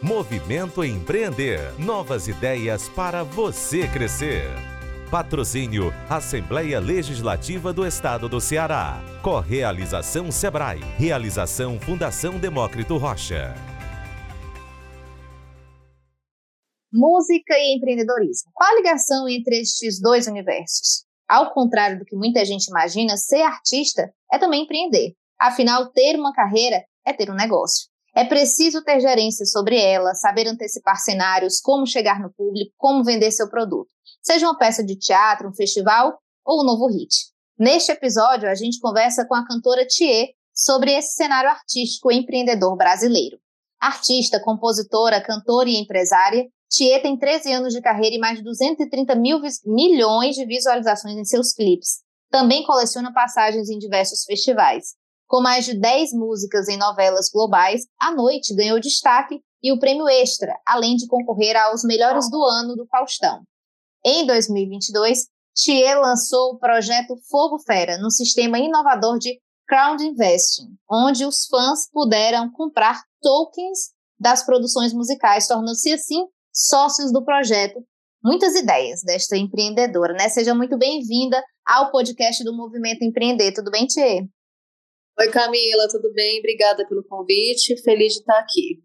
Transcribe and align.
Movimento 0.00 0.84
Empreender. 0.84 1.74
Novas 1.76 2.28
ideias 2.28 2.88
para 2.88 3.24
você 3.24 3.88
crescer. 3.88 4.44
Patrocínio 5.10 5.92
Assembleia 6.08 6.78
Legislativa 6.78 7.72
do 7.72 7.84
Estado 7.84 8.28
do 8.28 8.40
Ceará. 8.40 9.02
Correalização 9.24 10.30
Sebrae. 10.30 10.78
Realização 10.96 11.80
Fundação 11.80 12.38
Demócrito 12.38 12.96
Rocha. 12.96 13.52
Música 16.92 17.58
e 17.58 17.76
empreendedorismo. 17.76 18.52
Qual 18.54 18.70
a 18.70 18.76
ligação 18.76 19.28
entre 19.28 19.62
estes 19.62 20.00
dois 20.00 20.28
universos? 20.28 21.06
Ao 21.28 21.52
contrário 21.52 21.98
do 21.98 22.04
que 22.04 22.14
muita 22.14 22.44
gente 22.44 22.68
imagina, 22.68 23.16
ser 23.16 23.42
artista 23.42 24.14
é 24.32 24.38
também 24.38 24.62
empreender. 24.62 25.14
Afinal, 25.40 25.90
ter 25.90 26.14
uma 26.14 26.32
carreira 26.32 26.84
é 27.04 27.12
ter 27.12 27.28
um 27.32 27.34
negócio. 27.34 27.87
É 28.18 28.24
preciso 28.24 28.82
ter 28.82 28.98
gerência 28.98 29.46
sobre 29.46 29.80
ela, 29.80 30.12
saber 30.12 30.48
antecipar 30.48 30.96
cenários, 30.96 31.60
como 31.60 31.86
chegar 31.86 32.18
no 32.18 32.32
público, 32.32 32.74
como 32.76 33.04
vender 33.04 33.30
seu 33.30 33.48
produto. 33.48 33.88
Seja 34.20 34.44
uma 34.44 34.58
peça 34.58 34.82
de 34.82 34.98
teatro, 34.98 35.48
um 35.48 35.54
festival 35.54 36.18
ou 36.44 36.62
um 36.62 36.66
novo 36.66 36.88
hit. 36.88 37.14
Neste 37.56 37.92
episódio, 37.92 38.50
a 38.50 38.56
gente 38.56 38.80
conversa 38.80 39.24
com 39.24 39.36
a 39.36 39.46
cantora 39.46 39.86
Thier 39.86 40.30
sobre 40.52 40.94
esse 40.94 41.14
cenário 41.14 41.48
artístico 41.48 42.10
empreendedor 42.10 42.76
brasileiro. 42.76 43.38
Artista, 43.80 44.42
compositora, 44.42 45.22
cantora 45.22 45.68
e 45.68 45.76
empresária, 45.76 46.44
Thier 46.68 47.00
tem 47.00 47.16
13 47.16 47.52
anos 47.52 47.72
de 47.72 47.80
carreira 47.80 48.16
e 48.16 48.18
mais 48.18 48.38
de 48.38 48.42
230 48.42 49.14
mil 49.14 49.38
milhões 49.64 50.34
de 50.34 50.44
visualizações 50.44 51.16
em 51.16 51.24
seus 51.24 51.52
clipes. 51.52 52.00
Também 52.32 52.64
coleciona 52.64 53.12
passagens 53.12 53.70
em 53.70 53.78
diversos 53.78 54.24
festivais. 54.24 54.97
Com 55.28 55.42
mais 55.42 55.66
de 55.66 55.78
10 55.78 56.14
músicas 56.14 56.68
em 56.68 56.78
novelas 56.78 57.28
globais, 57.28 57.82
A 58.00 58.10
Noite 58.10 58.54
ganhou 58.54 58.80
destaque 58.80 59.38
e 59.62 59.70
o 59.70 59.78
prêmio 59.78 60.08
Extra, 60.08 60.58
além 60.66 60.96
de 60.96 61.06
concorrer 61.06 61.54
aos 61.54 61.84
melhores 61.84 62.30
do 62.30 62.42
ano 62.42 62.74
do 62.74 62.86
Faustão. 62.86 63.42
Em 64.02 64.26
2022, 64.26 65.26
Thier 65.54 66.00
lançou 66.00 66.52
o 66.52 66.58
projeto 66.58 67.14
Fogo 67.28 67.58
Fera, 67.58 67.98
no 67.98 68.10
sistema 68.10 68.58
inovador 68.58 69.18
de 69.18 69.38
crowd 69.66 70.02
investing, 70.02 70.74
onde 70.90 71.26
os 71.26 71.46
fãs 71.46 71.90
puderam 71.92 72.50
comprar 72.50 73.02
tokens 73.20 73.90
das 74.18 74.42
produções 74.42 74.94
musicais, 74.94 75.46
tornando-se 75.46 75.92
assim 75.92 76.24
sócios 76.50 77.12
do 77.12 77.22
projeto. 77.22 77.84
Muitas 78.24 78.54
ideias 78.54 79.02
desta 79.02 79.36
empreendedora, 79.36 80.14
né? 80.14 80.30
Seja 80.30 80.54
muito 80.54 80.78
bem-vinda 80.78 81.44
ao 81.66 81.90
podcast 81.90 82.42
do 82.42 82.56
Movimento 82.56 83.04
Empreender. 83.04 83.52
Tudo 83.52 83.70
bem, 83.70 83.86
Thier? 83.86 84.26
Oi, 85.20 85.28
Camila, 85.32 85.88
tudo 85.88 86.12
bem? 86.12 86.38
Obrigada 86.38 86.86
pelo 86.86 87.02
convite. 87.02 87.76
Feliz 87.82 88.12
de 88.12 88.20
estar 88.20 88.38
aqui. 88.38 88.80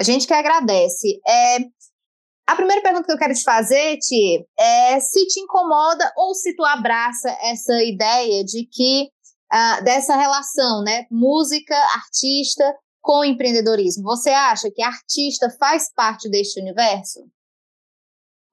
A 0.00 0.02
gente 0.02 0.26
que 0.26 0.32
agradece. 0.32 1.20
É, 1.28 1.58
a 2.46 2.56
primeira 2.56 2.80
pergunta 2.80 3.04
que 3.04 3.12
eu 3.12 3.18
quero 3.18 3.34
te 3.34 3.42
fazer, 3.42 3.98
Ti, 3.98 4.46
é 4.58 4.98
se 4.98 5.26
te 5.26 5.40
incomoda 5.40 6.10
ou 6.16 6.34
se 6.34 6.56
tu 6.56 6.64
abraça 6.64 7.28
essa 7.42 7.84
ideia 7.84 8.42
de 8.44 8.64
que 8.64 9.10
uh, 9.52 9.84
dessa 9.84 10.16
relação, 10.16 10.82
né, 10.82 11.04
música, 11.10 11.76
artista 11.94 12.64
com 13.02 13.22
empreendedorismo. 13.22 14.04
Você 14.04 14.30
acha 14.30 14.70
que 14.74 14.82
artista 14.82 15.54
faz 15.60 15.92
parte 15.94 16.30
deste 16.30 16.58
universo? 16.58 17.20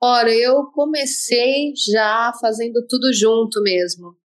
Ora, 0.01 0.35
eu 0.35 0.65
comecei 0.73 1.71
já 1.93 2.33
fazendo 2.41 2.85
tudo 2.89 3.13
junto 3.13 3.61
mesmo. 3.61 4.17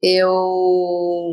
Eu 0.00 1.32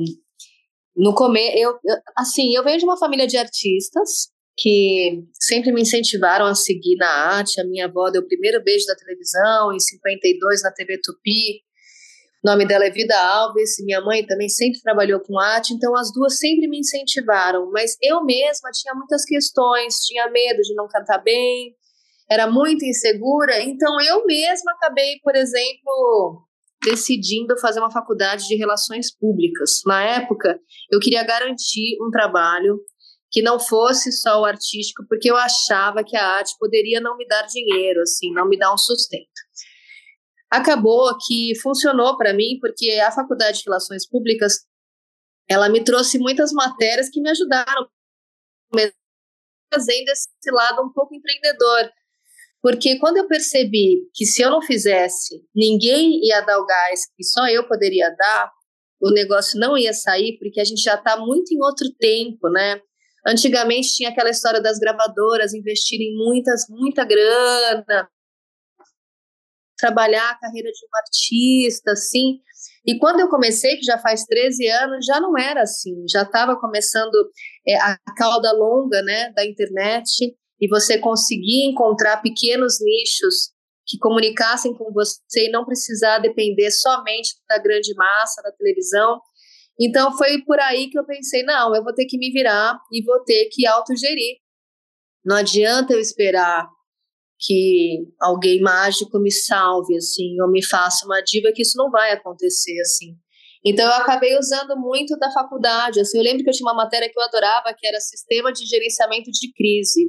no 0.96 1.14
começo, 1.14 1.58
eu, 1.58 1.78
assim, 2.16 2.56
eu 2.56 2.64
venho 2.64 2.78
de 2.78 2.86
uma 2.86 2.98
família 2.98 3.28
de 3.28 3.38
artistas 3.38 4.32
que 4.56 5.24
sempre 5.40 5.72
me 5.72 5.82
incentivaram 5.82 6.46
a 6.46 6.56
seguir 6.56 6.96
na 6.98 7.10
arte. 7.10 7.60
A 7.60 7.66
minha 7.66 7.86
avó 7.86 8.10
deu 8.10 8.22
o 8.22 8.28
primeiro 8.28 8.64
beijo 8.64 8.86
da 8.86 8.96
televisão 8.96 9.74
em 9.74 9.80
52 9.80 10.64
na 10.64 10.72
TV 10.72 11.00
Tupi. 11.02 11.64
O 12.44 12.50
nome 12.50 12.68
dela 12.68 12.86
é 12.86 12.92
Vida 12.92 13.18
Alves. 13.18 13.76
Minha 13.84 14.02
mãe 14.02 14.26
também 14.26 14.50
sempre 14.50 14.82
trabalhou 14.82 15.20
com 15.22 15.40
arte, 15.40 15.74
então 15.74 15.96
as 15.96 16.12
duas 16.14 16.38
sempre 16.38 16.68
me 16.68 16.80
incentivaram. 16.80 17.72
Mas 17.72 17.98
eu 18.02 18.24
mesma 18.24 18.70
tinha 18.72 18.94
muitas 18.94 19.26
questões, 19.26 20.00
tinha 20.06 20.30
medo 20.30 20.62
de 20.62 20.76
não 20.76 20.88
cantar 20.88 21.20
bem, 21.24 21.74
era 22.30 22.46
muito 22.46 22.86
insegura. 22.86 23.62
Então 23.64 24.00
eu 24.02 24.26
mesma 24.26 24.74
acabei, 24.74 25.20
por 25.24 25.36
exemplo, 25.36 26.46
decidindo 26.84 27.58
fazer 27.60 27.80
uma 27.80 27.92
faculdade 27.92 28.48
de 28.48 28.56
relações 28.56 29.16
públicas. 29.16 29.82
Na 29.86 30.04
época, 30.04 30.60
eu 30.92 31.00
queria 31.00 31.24
garantir 31.24 31.98
um 32.02 32.10
trabalho 32.10 32.80
que 33.32 33.42
não 33.42 33.60
fosse 33.60 34.12
só 34.12 34.42
o 34.42 34.46
artístico, 34.46 35.04
porque 35.10 35.30
eu 35.30 35.36
achava 35.36 36.04
que 36.04 36.16
a 36.16 36.26
arte 36.26 36.54
poderia 36.60 37.02
não 37.02 37.18
me 37.18 37.28
dar 37.28 37.44
dinheiro, 37.44 38.02
assim, 38.02 38.32
não 38.32 38.48
me 38.48 38.58
dar 38.58 38.72
um 38.74 38.78
sustento. 38.78 39.28
Acabou 40.52 41.18
que 41.26 41.54
funcionou 41.62 42.16
para 42.16 42.32
mim, 42.32 42.60
porque 42.62 42.92
a 42.92 43.12
faculdade 43.12 43.58
de 43.58 43.64
relações 43.66 44.08
públicas 44.08 44.60
ela 45.50 45.68
me 45.68 45.84
trouxe 45.84 46.20
muitas 46.20 46.52
matérias 46.52 47.10
que 47.10 47.20
me 47.20 47.30
ajudaram 47.30 47.88
fazendo 49.74 50.10
esse 50.10 50.52
lado 50.52 50.84
um 50.84 50.94
pouco 50.94 51.16
empreendedor 51.16 51.92
porque 52.64 52.98
quando 52.98 53.18
eu 53.18 53.28
percebi 53.28 54.10
que 54.14 54.26
se 54.26 54.42
eu 54.42 54.50
não 54.50 54.62
fizesse, 54.62 55.44
ninguém 55.54 56.22
ia 56.24 56.40
dar 56.40 56.58
o 56.58 56.66
gás 56.66 57.02
que 57.14 57.22
só 57.22 57.46
eu 57.50 57.68
poderia 57.68 58.10
dar, 58.18 58.50
o 59.02 59.12
negócio 59.12 59.60
não 59.60 59.78
ia 59.78 59.92
sair, 59.92 60.38
porque 60.40 60.62
a 60.62 60.64
gente 60.64 60.82
já 60.82 60.96
está 60.96 61.18
muito 61.18 61.54
em 61.54 61.62
outro 61.62 61.86
tempo, 62.00 62.50
né? 62.50 62.80
Antigamente 63.28 63.94
tinha 63.94 64.10
aquela 64.10 64.30
história 64.30 64.62
das 64.62 64.80
gravadoras 64.80 65.54
investirem 65.54 66.16
muitas, 66.16 66.66
muita 66.70 67.04
grana, 67.04 68.08
trabalhar 69.78 70.30
a 70.32 70.40
carreira 70.40 70.72
de 70.72 70.86
um 70.86 70.98
artista, 70.98 71.92
assim. 71.92 72.40
E 72.86 72.98
quando 72.98 73.20
eu 73.20 73.28
comecei, 73.28 73.76
que 73.76 73.84
já 73.84 73.98
faz 73.98 74.24
13 74.24 74.68
anos, 74.70 75.06
já 75.06 75.20
não 75.20 75.38
era 75.38 75.64
assim, 75.64 76.06
já 76.10 76.22
estava 76.22 76.58
começando 76.58 77.14
é, 77.68 77.76
a 77.76 77.98
cauda 78.16 78.54
longa 78.54 79.02
né, 79.02 79.34
da 79.34 79.46
internet 79.46 80.34
e 80.64 80.68
você 80.70 80.98
conseguir 80.98 81.66
encontrar 81.66 82.22
pequenos 82.22 82.78
nichos 82.80 83.52
que 83.86 83.98
comunicassem 83.98 84.74
com 84.74 84.94
você 84.94 85.48
e 85.48 85.52
não 85.52 85.66
precisar 85.66 86.20
depender 86.20 86.72
somente 86.72 87.32
da 87.50 87.58
grande 87.58 87.94
massa, 87.94 88.42
da 88.42 88.50
televisão. 88.54 89.20
Então 89.78 90.18
foi 90.18 90.42
por 90.44 90.58
aí 90.62 90.90
que 90.90 90.98
eu 90.98 91.06
pensei, 91.06 91.44
não, 91.44 91.76
eu 91.76 91.84
vou 91.84 91.94
ter 91.94 92.06
que 92.06 92.18
me 92.18 92.32
virar 92.32 92.80
e 92.94 93.04
vou 93.04 93.22
ter 93.26 93.50
que 93.52 93.68
autogerir. 93.68 94.38
Não 95.26 95.36
adianta 95.36 95.92
eu 95.92 96.00
esperar 96.00 96.66
que 97.42 98.08
alguém 98.22 98.62
mágico 98.62 99.20
me 99.20 99.32
salve 99.34 99.98
assim 99.98 100.40
ou 100.42 100.50
me 100.50 100.66
faça 100.66 101.06
uma 101.06 101.20
diva 101.20 101.52
que 101.54 101.64
isso 101.64 101.78
não 101.78 101.92
vai 101.92 102.14
acontecer 102.14 102.80
assim. 102.80 103.18
Então 103.66 103.86
eu 103.86 103.96
acabei 103.96 104.38
usando 104.38 104.78
muito 104.78 105.18
da 105.18 105.30
faculdade. 105.32 106.00
Assim, 106.00 106.18
eu 106.18 106.24
lembro 106.24 106.42
que 106.42 106.50
eu 106.50 106.54
tinha 106.54 106.70
uma 106.70 106.84
matéria 106.84 107.10
que 107.10 107.20
eu 107.20 107.24
adorava, 107.24 107.74
que 107.78 107.86
era 107.86 108.00
sistema 108.00 108.54
de 108.54 108.66
gerenciamento 108.66 109.30
de 109.30 109.52
crise. 109.52 110.08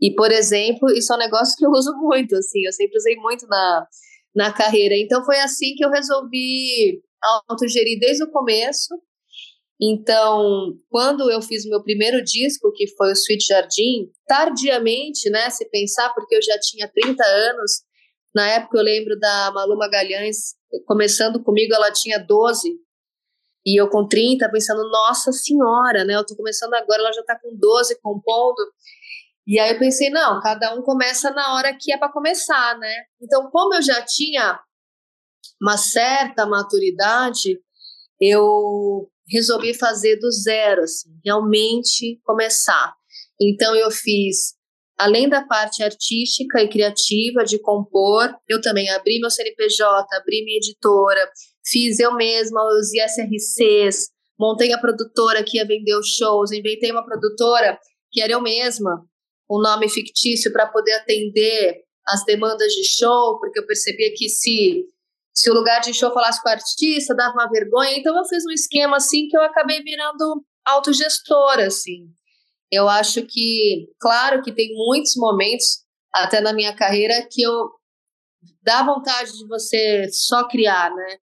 E, 0.00 0.14
por 0.14 0.30
exemplo, 0.30 0.90
isso 0.90 1.12
é 1.12 1.16
um 1.16 1.18
negócio 1.18 1.54
que 1.56 1.64
eu 1.64 1.70
uso 1.70 1.92
muito, 1.96 2.36
assim, 2.36 2.64
eu 2.64 2.72
sempre 2.72 2.96
usei 2.96 3.16
muito 3.16 3.46
na, 3.46 3.86
na 4.34 4.52
carreira. 4.52 4.94
Então, 4.96 5.24
foi 5.24 5.38
assim 5.38 5.74
que 5.74 5.84
eu 5.84 5.90
resolvi 5.90 7.00
autogerir 7.48 7.98
desde 7.98 8.24
o 8.24 8.30
começo. 8.30 8.94
Então, 9.80 10.74
quando 10.88 11.30
eu 11.30 11.42
fiz 11.42 11.66
meu 11.66 11.82
primeiro 11.82 12.22
disco, 12.22 12.72
que 12.72 12.86
foi 12.96 13.08
o 13.08 13.12
Sweet 13.12 13.44
Jardim, 13.46 14.10
tardiamente, 14.26 15.28
né, 15.30 15.50
se 15.50 15.68
pensar, 15.68 16.12
porque 16.14 16.34
eu 16.34 16.42
já 16.42 16.58
tinha 16.58 16.88
30 16.88 17.22
anos, 17.22 17.82
na 18.34 18.48
época 18.48 18.78
eu 18.78 18.82
lembro 18.82 19.18
da 19.18 19.50
Malu 19.52 19.76
Magalhães, 19.76 20.54
começando 20.86 21.42
comigo, 21.42 21.74
ela 21.74 21.92
tinha 21.92 22.18
12, 22.18 22.70
e 23.66 23.80
eu 23.80 23.90
com 23.90 24.06
30, 24.06 24.50
pensando, 24.50 24.88
nossa 24.88 25.30
senhora, 25.32 26.04
né, 26.04 26.14
eu 26.14 26.24
tô 26.24 26.34
começando 26.36 26.72
agora, 26.72 27.02
ela 27.02 27.12
já 27.12 27.22
tá 27.24 27.38
com 27.38 27.54
12 27.54 28.00
compondo, 28.00 28.56
e 29.46 29.58
aí 29.60 29.72
eu 29.72 29.78
pensei, 29.78 30.10
não, 30.10 30.40
cada 30.40 30.74
um 30.74 30.82
começa 30.82 31.30
na 31.30 31.54
hora 31.54 31.76
que 31.78 31.92
é 31.92 31.98
para 31.98 32.12
começar, 32.12 32.76
né? 32.78 33.04
Então, 33.20 33.48
como 33.50 33.74
eu 33.74 33.82
já 33.82 34.02
tinha 34.04 34.58
uma 35.60 35.76
certa 35.76 36.44
maturidade, 36.44 37.60
eu 38.20 39.08
resolvi 39.28 39.72
fazer 39.72 40.16
do 40.16 40.30
zero, 40.30 40.82
assim, 40.82 41.10
realmente 41.24 42.20
começar. 42.24 42.92
Então, 43.40 43.74
eu 43.76 43.90
fiz 43.90 44.56
além 44.98 45.28
da 45.28 45.44
parte 45.44 45.82
artística 45.82 46.60
e 46.62 46.68
criativa 46.68 47.44
de 47.44 47.58
compor, 47.58 48.34
eu 48.48 48.60
também 48.60 48.88
abri 48.90 49.20
meu 49.20 49.30
CNPJ, 49.30 50.06
abri 50.16 50.44
minha 50.44 50.56
editora, 50.56 51.30
fiz 51.64 52.00
eu 52.00 52.14
mesma 52.14 52.64
os 52.64 52.92
ISRCs, 52.94 54.08
montei 54.38 54.72
a 54.72 54.78
produtora 54.78 55.44
que 55.44 55.58
ia 55.58 55.66
vender 55.66 55.96
os 55.96 56.08
shows, 56.08 56.50
inventei 56.50 56.90
uma 56.90 57.04
produtora 57.04 57.78
que 58.10 58.22
era 58.22 58.32
eu 58.32 58.40
mesma, 58.40 59.04
um 59.50 59.60
nome 59.60 59.88
fictício 59.88 60.52
para 60.52 60.66
poder 60.66 60.92
atender 60.94 61.84
as 62.06 62.24
demandas 62.24 62.72
de 62.72 62.84
show, 62.84 63.38
porque 63.38 63.58
eu 63.58 63.66
percebia 63.66 64.12
que 64.14 64.28
se 64.28 64.86
se 65.36 65.50
o 65.50 65.54
lugar 65.54 65.80
de 65.82 65.92
show 65.92 66.10
falasse 66.14 66.42
com 66.42 66.48
o 66.48 66.52
artista, 66.52 67.14
dava 67.14 67.34
uma 67.34 67.50
vergonha, 67.50 67.94
então 67.98 68.16
eu 68.16 68.24
fiz 68.24 68.42
um 68.46 68.52
esquema 68.52 68.96
assim 68.96 69.28
que 69.28 69.36
eu 69.36 69.42
acabei 69.42 69.82
virando 69.82 70.42
autogestora, 70.64 71.66
assim. 71.66 72.08
Eu 72.72 72.88
acho 72.88 73.22
que, 73.26 73.86
claro 74.00 74.42
que 74.42 74.50
tem 74.50 74.74
muitos 74.74 75.14
momentos, 75.14 75.84
até 76.10 76.40
na 76.40 76.54
minha 76.54 76.74
carreira, 76.74 77.28
que 77.30 77.42
eu 77.42 77.70
dá 78.62 78.82
vontade 78.82 79.30
de 79.32 79.46
você 79.46 80.08
só 80.10 80.48
criar, 80.48 80.90
né? 80.94 81.18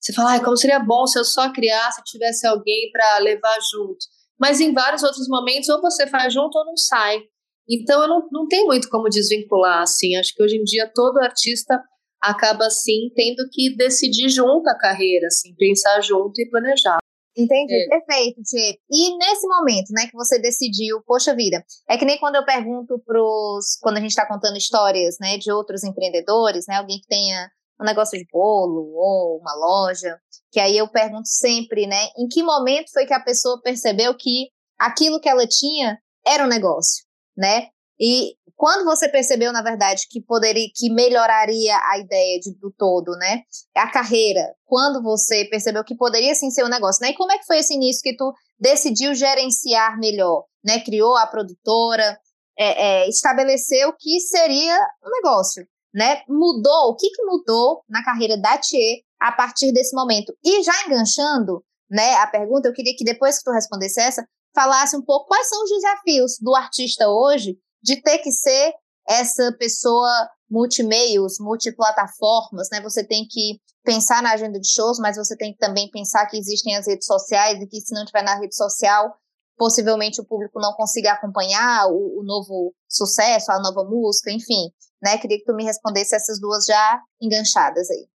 Você 0.00 0.12
fala, 0.12 0.34
ah, 0.34 0.44
como 0.44 0.56
seria 0.56 0.78
bom 0.78 1.04
se 1.06 1.18
eu 1.18 1.24
só 1.24 1.52
criasse, 1.52 2.02
tivesse 2.04 2.46
alguém 2.46 2.90
para 2.92 3.18
levar 3.18 3.58
junto. 3.72 4.06
Mas 4.38 4.60
em 4.60 4.72
vários 4.72 5.02
outros 5.02 5.28
momentos, 5.28 5.68
ou 5.68 5.80
você 5.80 6.06
faz 6.06 6.32
junto 6.32 6.56
ou 6.56 6.64
não 6.64 6.76
sai. 6.76 7.22
Então, 7.68 8.02
eu 8.02 8.08
não, 8.08 8.28
não 8.30 8.46
tenho 8.46 8.66
muito 8.66 8.88
como 8.88 9.08
desvincular, 9.08 9.82
assim. 9.82 10.16
Acho 10.16 10.34
que 10.34 10.42
hoje 10.42 10.56
em 10.56 10.64
dia 10.64 10.90
todo 10.92 11.18
artista 11.18 11.80
acaba, 12.20 12.66
assim, 12.66 13.10
tendo 13.14 13.48
que 13.50 13.76
decidir 13.76 14.28
junto 14.28 14.68
a 14.68 14.78
carreira, 14.78 15.26
assim, 15.26 15.54
pensar 15.56 16.00
junto 16.00 16.40
e 16.40 16.48
planejar. 16.48 16.98
Entendi, 17.36 17.74
é. 17.74 17.88
perfeito, 17.88 18.42
Tchê. 18.42 18.78
E 18.90 19.16
nesse 19.16 19.46
momento, 19.48 19.90
né, 19.92 20.06
que 20.06 20.14
você 20.16 20.38
decidiu, 20.38 21.02
poxa 21.06 21.34
vida, 21.34 21.64
é 21.88 21.96
que 21.96 22.04
nem 22.04 22.18
quando 22.18 22.36
eu 22.36 22.44
pergunto 22.44 23.02
pros, 23.06 23.78
quando 23.80 23.96
a 23.96 24.00
gente 24.00 24.10
está 24.10 24.26
contando 24.26 24.56
histórias, 24.56 25.16
né, 25.18 25.38
de 25.38 25.50
outros 25.50 25.82
empreendedores, 25.82 26.66
né, 26.68 26.76
alguém 26.76 27.00
que 27.00 27.06
tenha 27.06 27.48
um 27.80 27.84
negócio 27.84 28.18
de 28.18 28.26
bolo 28.30 28.92
ou 28.94 29.38
uma 29.38 29.54
loja, 29.54 30.18
que 30.50 30.60
aí 30.60 30.76
eu 30.76 30.88
pergunto 30.88 31.26
sempre, 31.26 31.86
né, 31.86 32.08
em 32.18 32.28
que 32.28 32.42
momento 32.42 32.92
foi 32.92 33.06
que 33.06 33.14
a 33.14 33.24
pessoa 33.24 33.60
percebeu 33.62 34.14
que 34.14 34.48
aquilo 34.78 35.20
que 35.20 35.28
ela 35.28 35.46
tinha 35.46 35.98
era 36.26 36.44
um 36.44 36.48
negócio, 36.48 37.02
né? 37.36 37.68
E 38.00 38.34
quando 38.56 38.84
você 38.84 39.08
percebeu, 39.08 39.52
na 39.52 39.62
verdade, 39.62 40.06
que 40.08 40.20
poderia, 40.20 40.66
que 40.74 40.90
melhoraria 40.92 41.76
a 41.90 41.98
ideia 41.98 42.38
de, 42.40 42.52
do 42.58 42.72
todo, 42.76 43.12
né? 43.12 43.42
A 43.76 43.90
carreira, 43.90 44.54
quando 44.64 45.02
você 45.02 45.44
percebeu 45.46 45.84
que 45.84 45.96
poderia 45.96 46.34
sim 46.34 46.50
ser 46.50 46.64
um 46.64 46.68
negócio, 46.68 47.02
né? 47.02 47.10
E 47.10 47.14
como 47.14 47.32
é 47.32 47.38
que 47.38 47.46
foi 47.46 47.58
esse 47.58 47.74
início 47.74 48.02
que 48.02 48.16
tu 48.16 48.32
decidiu 48.58 49.14
gerenciar 49.14 49.98
melhor, 49.98 50.44
né? 50.64 50.80
Criou 50.80 51.16
a 51.16 51.26
produtora, 51.26 52.18
é, 52.58 53.04
é, 53.04 53.08
estabeleceu 53.08 53.92
que 53.98 54.20
seria 54.20 54.76
um 55.04 55.10
negócio, 55.10 55.66
né? 55.94 56.22
Mudou, 56.28 56.90
o 56.90 56.96
que, 56.96 57.10
que 57.10 57.24
mudou 57.24 57.82
na 57.88 58.04
carreira 58.04 58.36
da 58.36 58.58
Thier 58.58 59.00
a 59.20 59.32
partir 59.32 59.72
desse 59.72 59.94
momento? 59.94 60.32
E 60.44 60.62
já 60.62 60.72
enganchando, 60.86 61.64
né, 61.90 62.14
a 62.14 62.26
pergunta, 62.26 62.68
eu 62.68 62.72
queria 62.72 62.94
que 62.96 63.04
depois 63.04 63.38
que 63.38 63.44
tu 63.44 63.52
respondesse 63.52 64.00
essa, 64.00 64.26
falasse 64.54 64.96
um 64.96 65.02
pouco 65.02 65.26
quais 65.26 65.48
são 65.48 65.62
os 65.62 65.70
desafios 65.70 66.38
do 66.40 66.54
artista 66.54 67.08
hoje 67.08 67.58
de 67.82 68.00
ter 68.00 68.18
que 68.18 68.30
ser 68.30 68.72
essa 69.08 69.52
pessoa 69.58 70.10
multimeios, 70.50 71.38
multiplataformas, 71.40 72.68
né? 72.70 72.80
Você 72.82 73.02
tem 73.04 73.26
que 73.28 73.58
pensar 73.82 74.22
na 74.22 74.32
agenda 74.32 74.60
de 74.60 74.68
shows, 74.68 74.98
mas 74.98 75.16
você 75.16 75.36
tem 75.36 75.52
que 75.52 75.58
também 75.58 75.90
pensar 75.90 76.26
que 76.26 76.36
existem 76.36 76.76
as 76.76 76.86
redes 76.86 77.06
sociais 77.06 77.60
e 77.60 77.66
que 77.66 77.80
se 77.80 77.94
não 77.94 78.04
tiver 78.04 78.22
na 78.22 78.38
rede 78.38 78.54
social, 78.54 79.16
possivelmente 79.56 80.20
o 80.20 80.26
público 80.26 80.60
não 80.60 80.72
consiga 80.74 81.12
acompanhar 81.12 81.86
o, 81.88 82.20
o 82.20 82.22
novo 82.22 82.74
sucesso, 82.88 83.50
a 83.50 83.60
nova 83.60 83.82
música, 83.88 84.30
enfim, 84.30 84.70
né? 85.02 85.18
Queria 85.18 85.38
que 85.38 85.44
tu 85.44 85.54
me 85.54 85.64
respondesse 85.64 86.14
essas 86.14 86.40
duas 86.40 86.64
já 86.66 87.00
enganchadas 87.20 87.90
aí. 87.90 88.06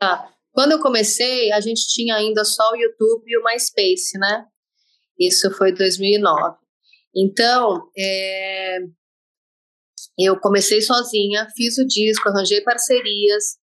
Ah, 0.00 0.32
quando 0.52 0.72
eu 0.72 0.80
comecei, 0.80 1.52
a 1.52 1.60
gente 1.60 1.86
tinha 1.88 2.16
ainda 2.16 2.44
só 2.44 2.72
o 2.72 2.76
YouTube 2.76 3.24
e 3.26 3.38
o 3.38 3.44
MySpace, 3.44 4.18
né? 4.18 4.46
Isso 5.18 5.50
foi 5.52 5.72
2009. 5.72 6.56
Então, 7.14 7.90
é, 7.98 8.78
eu 10.18 10.38
comecei 10.38 10.80
sozinha, 10.80 11.48
fiz 11.56 11.78
o 11.78 11.86
disco, 11.86 12.28
arranjei 12.28 12.60
parcerias, 12.60 13.56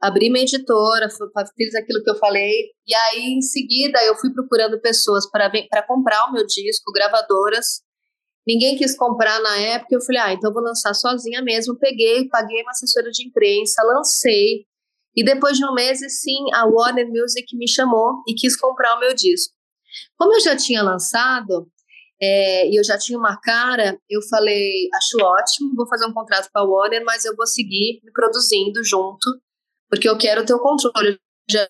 abri 0.00 0.30
minha 0.30 0.44
editora, 0.44 1.08
fiz 1.56 1.74
aquilo 1.74 2.02
que 2.02 2.10
eu 2.10 2.16
falei, 2.16 2.70
e 2.86 2.94
aí 2.94 3.34
em 3.36 3.42
seguida 3.42 4.02
eu 4.04 4.16
fui 4.16 4.32
procurando 4.32 4.80
pessoas 4.80 5.28
para 5.30 5.82
comprar 5.86 6.24
o 6.24 6.32
meu 6.32 6.46
disco, 6.46 6.92
gravadoras. 6.92 7.82
Ninguém 8.46 8.76
quis 8.76 8.96
comprar 8.96 9.40
na 9.40 9.56
época, 9.58 9.94
eu 9.94 10.00
falei, 10.00 10.20
ah, 10.20 10.32
então 10.32 10.52
vou 10.52 10.62
lançar 10.62 10.94
sozinha 10.94 11.42
mesmo. 11.42 11.76
Peguei, 11.76 12.28
paguei 12.28 12.62
uma 12.62 12.70
assessora 12.70 13.10
de 13.10 13.26
imprensa, 13.26 13.82
lancei, 13.82 14.64
e 15.16 15.24
depois 15.24 15.56
de 15.56 15.64
um 15.64 15.72
mês, 15.72 15.98
sim, 16.20 16.44
a 16.52 16.66
Warner 16.66 17.08
Music 17.08 17.56
me 17.56 17.66
chamou 17.66 18.22
e 18.28 18.34
quis 18.34 18.54
comprar 18.54 18.94
o 18.96 19.00
meu 19.00 19.14
disco. 19.14 19.55
Como 20.16 20.34
eu 20.34 20.40
já 20.40 20.56
tinha 20.56 20.82
lançado, 20.82 21.70
é, 22.20 22.68
e 22.68 22.78
eu 22.78 22.84
já 22.84 22.96
tinha 22.96 23.18
uma 23.18 23.38
cara, 23.38 23.98
eu 24.08 24.22
falei, 24.22 24.88
acho 24.94 25.18
ótimo, 25.22 25.74
vou 25.74 25.86
fazer 25.86 26.06
um 26.06 26.14
contrato 26.14 26.48
com 26.52 26.58
a 26.58 26.64
Warner, 26.64 27.04
mas 27.04 27.24
eu 27.24 27.36
vou 27.36 27.46
seguir 27.46 28.00
me 28.02 28.10
produzindo 28.12 28.82
junto, 28.82 29.28
porque 29.88 30.08
eu 30.08 30.16
quero 30.16 30.44
ter 30.44 30.54
o 30.54 30.60
controle. 30.60 31.10
Eu 31.10 31.18
já, 31.50 31.68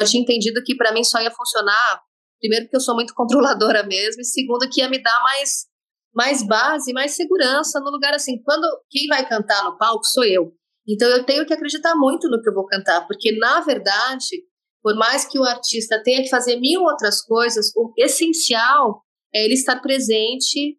já 0.00 0.06
tinha 0.06 0.22
entendido 0.22 0.62
que 0.64 0.76
para 0.76 0.92
mim 0.92 1.02
só 1.02 1.20
ia 1.20 1.32
funcionar, 1.32 2.00
primeiro 2.38 2.66
porque 2.66 2.76
eu 2.76 2.80
sou 2.80 2.94
muito 2.94 3.12
controladora 3.14 3.82
mesmo, 3.82 4.20
e 4.22 4.24
segundo 4.24 4.68
que 4.70 4.80
ia 4.80 4.88
me 4.88 5.02
dar 5.02 5.20
mais, 5.22 5.66
mais 6.14 6.46
base, 6.46 6.92
mais 6.92 7.16
segurança 7.16 7.80
no 7.80 7.90
lugar 7.90 8.14
assim. 8.14 8.40
Quando 8.42 8.66
quem 8.88 9.08
vai 9.08 9.28
cantar 9.28 9.64
no 9.64 9.76
palco 9.76 10.04
sou 10.04 10.24
eu. 10.24 10.52
Então 10.88 11.08
eu 11.08 11.24
tenho 11.24 11.44
que 11.44 11.52
acreditar 11.52 11.96
muito 11.96 12.28
no 12.28 12.40
que 12.40 12.48
eu 12.48 12.54
vou 12.54 12.66
cantar, 12.66 13.04
porque 13.08 13.36
na 13.36 13.60
verdade, 13.60 14.44
por 14.86 14.94
mais 14.94 15.24
que 15.24 15.36
o 15.36 15.42
artista 15.42 16.00
tenha 16.00 16.22
que 16.22 16.28
fazer 16.28 16.60
mil 16.60 16.82
outras 16.82 17.20
coisas, 17.20 17.72
o 17.74 17.92
essencial 17.98 19.02
é 19.34 19.44
ele 19.44 19.54
estar 19.54 19.80
presente 19.80 20.78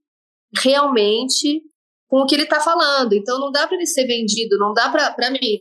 realmente 0.63 1.61
com 2.07 2.21
o 2.21 2.25
que 2.25 2.33
ele 2.33 2.43
está 2.43 2.61
falando. 2.61 3.11
Então, 3.11 3.37
não 3.37 3.51
dá 3.51 3.67
para 3.67 3.75
ele 3.75 3.85
ser 3.85 4.07
vendido, 4.07 4.57
não 4.57 4.71
dá 4.73 4.89
para 4.89 5.29
mim, 5.29 5.59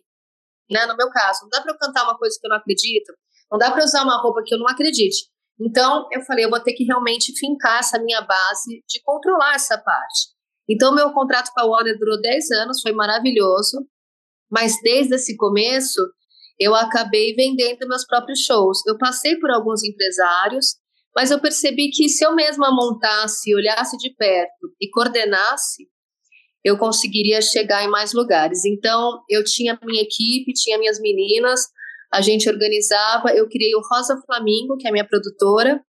né, 0.71 0.87
no 0.87 0.97
meu 0.97 1.11
caso, 1.11 1.41
não 1.43 1.49
dá 1.49 1.61
para 1.61 1.73
eu 1.73 1.77
cantar 1.77 2.05
uma 2.05 2.17
coisa 2.17 2.39
que 2.41 2.47
eu 2.47 2.51
não 2.51 2.57
acredito, 2.59 3.13
não 3.51 3.59
dá 3.59 3.73
para 3.73 3.83
usar 3.83 4.05
uma 4.05 4.23
roupa 4.23 4.45
que 4.47 4.55
eu 4.55 4.59
não 4.61 4.69
acredite. 4.69 5.29
Então, 5.61 6.07
eu 6.13 6.23
falei, 6.23 6.45
eu 6.45 6.51
vou 6.51 6.61
ter 6.61 6.75
que 6.75 6.85
realmente 6.85 7.37
fincar 7.37 7.81
essa 7.81 7.99
minha 7.99 8.21
base 8.21 8.81
de 8.89 9.03
controlar 9.03 9.57
essa 9.57 9.77
parte. 9.77 10.29
Então, 10.71 10.95
meu 10.95 11.13
contrato 11.13 11.51
com 11.53 11.63
a 11.63 11.65
Warner 11.65 11.99
durou 11.99 12.21
10 12.21 12.49
anos, 12.53 12.81
foi 12.81 12.93
maravilhoso, 12.93 13.85
mas 14.49 14.81
desde 14.83 15.17
esse 15.17 15.37
começo, 15.37 16.01
eu 16.59 16.75
acabei 16.75 17.35
vendendo 17.35 17.89
meus 17.89 18.07
próprios 18.07 18.41
shows. 18.41 18.79
Eu 18.87 18.97
passei 18.99 19.37
por 19.37 19.51
alguns 19.51 19.85
empresários, 19.85 20.77
mas 21.15 21.31
eu 21.31 21.41
percebi 21.41 21.91
que 21.91 22.09
se 22.09 22.25
eu 22.25 22.35
mesma 22.35 22.71
montasse, 22.71 23.55
olhasse 23.55 23.97
de 23.97 24.15
perto 24.15 24.73
e 24.81 24.91
coordenasse, 24.91 25.89
eu 26.65 26.77
conseguiria 26.77 27.41
chegar 27.41 27.85
em 27.85 27.89
mais 27.89 28.13
lugares. 28.13 28.65
Então, 28.65 29.21
eu 29.31 29.45
tinha 29.45 29.79
minha 29.85 30.03
equipe, 30.03 30.53
tinha 30.53 30.79
minhas 30.79 31.01
meninas, 31.01 31.61
a 32.13 32.21
gente 32.21 32.49
organizava, 32.49 33.31
eu 33.31 33.49
criei 33.49 33.75
o 33.75 33.81
Rosa 33.81 34.21
Flamingo, 34.27 34.77
que 34.77 34.87
é 34.87 34.91
a 34.91 34.93
minha 34.93 35.07
produtora, 35.07 35.81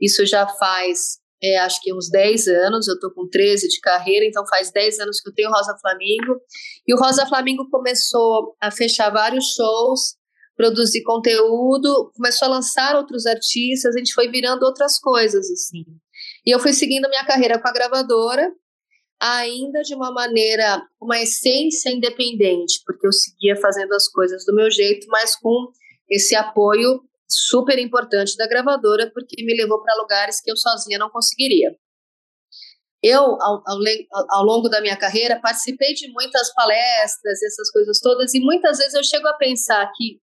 isso 0.00 0.24
já 0.24 0.46
faz, 0.46 1.18
é, 1.44 1.58
acho 1.58 1.80
que 1.82 1.92
uns 1.92 2.08
10 2.10 2.48
anos, 2.48 2.88
eu 2.88 2.94
estou 2.94 3.10
com 3.12 3.28
13 3.28 3.68
de 3.68 3.80
carreira, 3.80 4.24
então 4.24 4.46
faz 4.46 4.70
10 4.72 5.00
anos 5.00 5.20
que 5.20 5.28
eu 5.28 5.34
tenho 5.34 5.50
Rosa 5.50 5.76
Flamingo, 5.80 6.40
e 6.86 6.94
o 6.94 6.96
Rosa 6.96 7.26
Flamingo 7.26 7.68
começou 7.70 8.56
a 8.60 8.70
fechar 8.70 9.10
vários 9.10 9.54
shows, 9.54 10.16
produzir 10.56 11.02
conteúdo, 11.02 12.10
começou 12.14 12.46
a 12.46 12.52
lançar 12.52 12.96
outros 12.96 13.26
artistas, 13.26 13.94
a 13.94 13.98
gente 13.98 14.14
foi 14.14 14.30
virando 14.30 14.62
outras 14.64 14.98
coisas, 14.98 15.50
assim. 15.50 15.84
E 16.46 16.54
eu 16.54 16.60
fui 16.60 16.72
seguindo 16.72 17.08
minha 17.08 17.26
carreira 17.26 17.60
com 17.60 17.68
a 17.68 17.72
gravadora, 17.72 18.50
ainda 19.20 19.80
de 19.82 19.94
uma 19.94 20.12
maneira, 20.12 20.82
uma 21.00 21.18
essência 21.18 21.90
independente, 21.90 22.80
porque 22.86 23.06
eu 23.06 23.12
seguia 23.12 23.56
fazendo 23.56 23.92
as 23.94 24.08
coisas 24.08 24.44
do 24.44 24.54
meu 24.54 24.70
jeito, 24.70 25.06
mas 25.08 25.34
com 25.36 25.70
esse 26.08 26.34
apoio 26.34 27.00
super 27.28 27.78
importante 27.78 28.36
da 28.36 28.46
gravadora, 28.46 29.10
porque 29.12 29.42
me 29.44 29.56
levou 29.56 29.82
para 29.82 29.96
lugares 29.96 30.40
que 30.40 30.50
eu 30.50 30.56
sozinha 30.56 30.98
não 30.98 31.10
conseguiria. 31.10 31.74
Eu, 33.02 33.20
ao, 33.20 33.62
ao, 33.66 33.78
ao, 34.30 34.44
longo 34.44 34.68
da 34.68 34.80
minha 34.80 34.96
carreira, 34.96 35.40
participei 35.40 35.92
de 35.92 36.10
muitas 36.10 36.52
palestras, 36.54 37.42
essas 37.42 37.70
coisas 37.70 38.00
todas, 38.00 38.32
e 38.32 38.40
muitas 38.40 38.78
vezes 38.78 38.94
eu 38.94 39.04
chego 39.04 39.28
a 39.28 39.34
pensar 39.34 39.90
que 39.94 40.18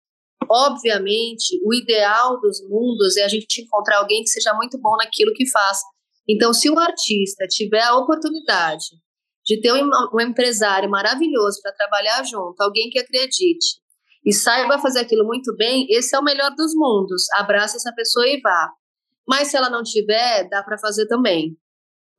Obviamente, 0.50 1.62
o 1.64 1.74
ideal 1.74 2.40
dos 2.42 2.62
mundos 2.68 3.16
é 3.16 3.24
a 3.24 3.28
gente 3.28 3.62
encontrar 3.62 4.00
alguém 4.00 4.22
que 4.22 4.30
seja 4.30 4.54
muito 4.54 4.78
bom 4.80 4.98
naquilo 4.98 5.34
que 5.34 5.50
faz. 5.50 5.80
Então, 6.28 6.54
se 6.54 6.70
o 6.70 6.78
artista 6.78 7.48
tiver 7.48 7.82
a 7.82 7.96
oportunidade 7.96 8.86
de 9.46 9.62
ter 9.62 9.72
um, 9.74 9.90
um 10.14 10.20
empresário 10.20 10.90
maravilhoso 10.90 11.62
para 11.62 11.72
trabalhar 11.72 12.24
junto, 12.24 12.60
alguém 12.60 12.90
que 12.90 13.00
acredite 13.00 13.81
e 14.26 14.32
saiba 14.34 14.80
fazer 14.80 15.00
aquilo 15.00 15.26
muito 15.26 15.56
bem, 15.56 15.88
esse 15.90 16.16
é 16.16 16.20
o 16.20 16.24
melhor 16.24 16.52
dos 16.56 16.74
mundos. 16.76 17.24
Abraça 17.34 17.78
essa 17.78 17.94
pessoa 17.94 18.28
e 18.28 18.40
vá. 18.40 18.72
Mas 19.28 19.50
se 19.50 19.58
ela 19.58 19.70
não 19.70 19.84
tiver, 19.84 20.48
dá 20.50 20.64
para 20.64 20.78
fazer 20.78 21.08
também. 21.08 21.58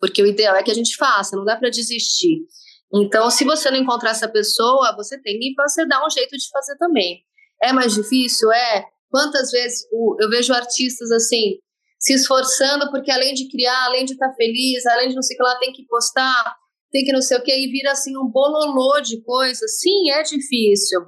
porque 0.00 0.21
o 0.21 0.26
ideal 0.26 0.56
é 0.56 0.64
que 0.64 0.71
a 0.71 0.75
gente 0.75 0.97
faça, 0.97 1.37
não 1.37 1.44
dá 1.44 1.56
para 1.56 1.71
desistir. 1.71 2.44
Então, 2.92 3.30
se 3.30 3.44
você 3.44 3.71
não 3.71 3.78
encontrar 3.78 4.11
essa 4.11 4.28
pessoa, 4.28 4.94
você 4.97 5.16
tem 5.23 5.38
que 5.38 5.54
você 5.56 5.87
dar 5.87 6.04
um 6.04 6.11
jeito 6.11 6.37
de 6.37 6.49
fazer 6.50 6.76
também. 6.76 7.23
É 7.62 7.73
mais 7.73 7.94
difícil? 7.94 8.50
É. 8.50 8.85
Quantas 9.09 9.52
vezes 9.52 9.87
eu 10.21 10.28
vejo 10.28 10.52
artistas 10.52 11.11
assim, 11.12 11.59
se 12.00 12.14
esforçando, 12.14 12.90
porque 12.90 13.12
além 13.12 13.32
de 13.32 13.49
criar, 13.49 13.85
além 13.85 14.04
de 14.04 14.14
estar 14.14 14.28
tá 14.28 14.35
feliz, 14.35 14.85
além 14.87 15.09
de 15.09 15.14
não 15.14 15.23
sei 15.23 15.37
o 15.37 15.38
que 15.38 15.44
lá, 15.44 15.59
tem 15.61 15.73
que 15.73 15.87
postar, 15.87 16.56
tem 16.90 17.04
que 17.04 17.12
não 17.12 17.23
sei 17.23 17.38
o 17.38 17.42
que, 17.42 17.52
e 17.52 17.71
vira 17.71 17.92
assim 17.92 18.16
um 18.18 18.26
bololô 18.26 19.00
de 19.00 19.23
coisas. 19.23 19.78
Sim, 19.78 20.11
é 20.11 20.23
difícil. 20.25 21.00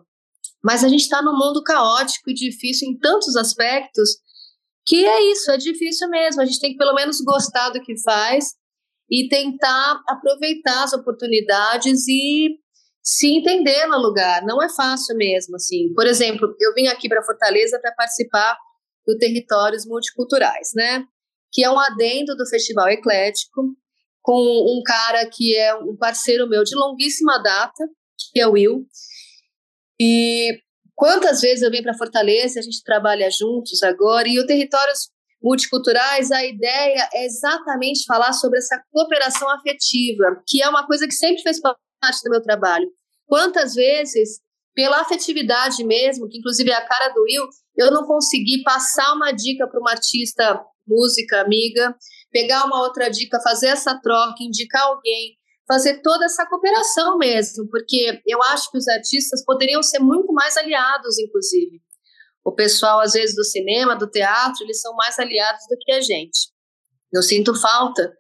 Mas 0.64 0.82
a 0.82 0.88
gente 0.88 1.02
está 1.02 1.20
num 1.20 1.36
mundo 1.36 1.62
caótico 1.62 2.30
e 2.30 2.34
difícil 2.34 2.88
em 2.88 2.98
tantos 2.98 3.36
aspectos 3.36 4.08
que 4.86 5.04
é 5.04 5.30
isso, 5.30 5.50
é 5.50 5.56
difícil 5.56 6.08
mesmo. 6.08 6.40
A 6.40 6.44
gente 6.44 6.60
tem 6.60 6.72
que 6.72 6.78
pelo 6.78 6.94
menos 6.94 7.20
gostar 7.20 7.70
do 7.70 7.80
que 7.80 8.00
faz 8.02 8.46
e 9.10 9.28
tentar 9.28 10.00
aproveitar 10.08 10.84
as 10.84 10.92
oportunidades 10.92 12.08
e 12.08 12.58
se 13.02 13.28
entender 13.36 13.86
no 13.86 13.98
lugar. 13.98 14.42
Não 14.44 14.62
é 14.62 14.68
fácil 14.70 15.14
mesmo, 15.16 15.56
assim. 15.56 15.92
Por 15.94 16.06
exemplo, 16.06 16.54
eu 16.58 16.72
vim 16.74 16.86
aqui 16.86 17.08
para 17.08 17.22
Fortaleza 17.22 17.78
para 17.80 17.92
participar 17.92 18.56
do 19.06 19.16
Territórios 19.18 19.86
Multiculturais, 19.86 20.70
né? 20.74 21.04
Que 21.52 21.62
é 21.62 21.70
um 21.70 21.78
adendo 21.78 22.34
do 22.34 22.46
Festival 22.48 22.88
Eclético, 22.88 23.62
com 24.22 24.40
um 24.40 24.82
cara 24.82 25.28
que 25.30 25.54
é 25.54 25.74
um 25.74 25.94
parceiro 25.96 26.48
meu 26.48 26.64
de 26.64 26.74
longuíssima 26.74 27.38
data, 27.42 27.84
que 28.32 28.40
é 28.40 28.46
o 28.46 28.52
Will. 28.52 28.86
E 30.00 30.60
quantas 30.94 31.40
vezes 31.40 31.62
eu 31.62 31.70
venho 31.70 31.82
para 31.82 31.96
Fortaleza, 31.96 32.58
a 32.58 32.62
gente 32.62 32.82
trabalha 32.82 33.30
juntos 33.30 33.82
agora, 33.82 34.28
e 34.28 34.38
o 34.38 34.46
Territórios 34.46 35.10
multiculturais, 35.42 36.30
a 36.30 36.44
ideia 36.44 37.08
é 37.12 37.26
exatamente 37.26 38.04
falar 38.06 38.32
sobre 38.32 38.58
essa 38.58 38.82
cooperação 38.90 39.48
afetiva, 39.50 40.42
que 40.48 40.62
é 40.62 40.68
uma 40.68 40.86
coisa 40.86 41.06
que 41.06 41.14
sempre 41.14 41.42
fez 41.42 41.60
parte 41.60 42.22
do 42.24 42.30
meu 42.30 42.42
trabalho. 42.42 42.88
Quantas 43.26 43.74
vezes, 43.74 44.40
pela 44.74 45.02
afetividade 45.02 45.84
mesmo, 45.84 46.28
que 46.28 46.38
inclusive 46.38 46.70
é 46.70 46.74
a 46.74 46.86
cara 46.86 47.10
do 47.10 47.22
Will, 47.22 47.44
eu 47.76 47.90
não 47.90 48.06
consegui 48.06 48.62
passar 48.62 49.12
uma 49.12 49.32
dica 49.32 49.68
para 49.68 49.78
uma 49.78 49.90
artista, 49.90 50.60
música, 50.86 51.42
amiga, 51.42 51.94
pegar 52.30 52.64
uma 52.64 52.80
outra 52.80 53.10
dica, 53.10 53.40
fazer 53.40 53.68
essa 53.68 54.00
troca, 54.00 54.42
indicar 54.42 54.82
alguém, 54.84 55.36
fazer 55.66 56.02
toda 56.02 56.24
essa 56.26 56.46
cooperação 56.46 57.16
mesmo, 57.18 57.68
porque 57.70 58.20
eu 58.26 58.42
acho 58.44 58.70
que 58.70 58.78
os 58.78 58.86
artistas 58.88 59.44
poderiam 59.44 59.82
ser 59.82 59.98
muito 59.98 60.32
mais 60.32 60.56
aliados, 60.56 61.18
inclusive. 61.18 61.80
O 62.44 62.52
pessoal, 62.52 63.00
às 63.00 63.12
vezes, 63.14 63.34
do 63.34 63.44
cinema, 63.44 63.96
do 63.96 64.10
teatro, 64.10 64.64
eles 64.64 64.80
são 64.80 64.94
mais 64.94 65.18
aliados 65.18 65.62
do 65.68 65.76
que 65.80 65.92
a 65.92 66.00
gente. 66.00 66.52
Eu 67.12 67.22
sinto 67.22 67.58
falta 67.58 68.12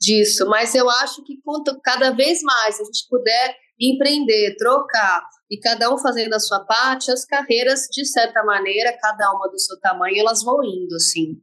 disso, 0.00 0.46
mas 0.46 0.74
eu 0.74 0.88
acho 0.88 1.24
que 1.24 1.40
quanto 1.42 1.80
cada 1.80 2.10
vez 2.10 2.42
mais 2.42 2.78
a 2.78 2.84
gente 2.84 3.06
puder 3.08 3.56
empreender, 3.82 4.56
trocar 4.56 5.22
e 5.50 5.58
cada 5.58 5.92
um 5.92 5.98
fazendo 5.98 6.32
a 6.32 6.40
sua 6.40 6.60
parte, 6.60 7.10
as 7.10 7.26
carreiras, 7.26 7.82
de 7.92 8.06
certa 8.06 8.42
maneira, 8.42 8.96
cada 8.98 9.30
uma 9.32 9.50
do 9.50 9.58
seu 9.58 9.78
tamanho, 9.80 10.18
elas 10.18 10.42
vão 10.42 10.64
indo, 10.64 10.94
assim. 10.96 11.36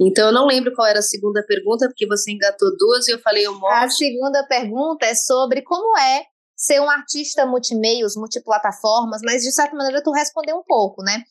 Então, 0.00 0.26
eu 0.26 0.32
não 0.32 0.46
lembro 0.46 0.74
qual 0.74 0.88
era 0.88 0.98
a 0.98 1.02
segunda 1.02 1.44
pergunta, 1.46 1.86
porque 1.86 2.08
você 2.08 2.32
engatou 2.32 2.76
duas 2.76 3.06
e 3.06 3.12
eu 3.12 3.20
falei 3.20 3.46
um 3.48 3.54
monte. 3.58 3.72
A 3.72 3.88
segunda 3.88 4.44
pergunta 4.48 5.06
é 5.06 5.14
sobre 5.14 5.62
como 5.62 5.96
é 5.96 6.24
ser 6.56 6.80
um 6.80 6.90
artista 6.90 7.46
multimeios, 7.46 8.16
multiplataformas, 8.16 9.20
mas 9.22 9.42
de 9.42 9.52
certa 9.52 9.76
maneira 9.76 10.02
tu 10.02 10.10
respondeu 10.10 10.56
um 10.56 10.64
pouco, 10.64 11.02
né? 11.02 11.22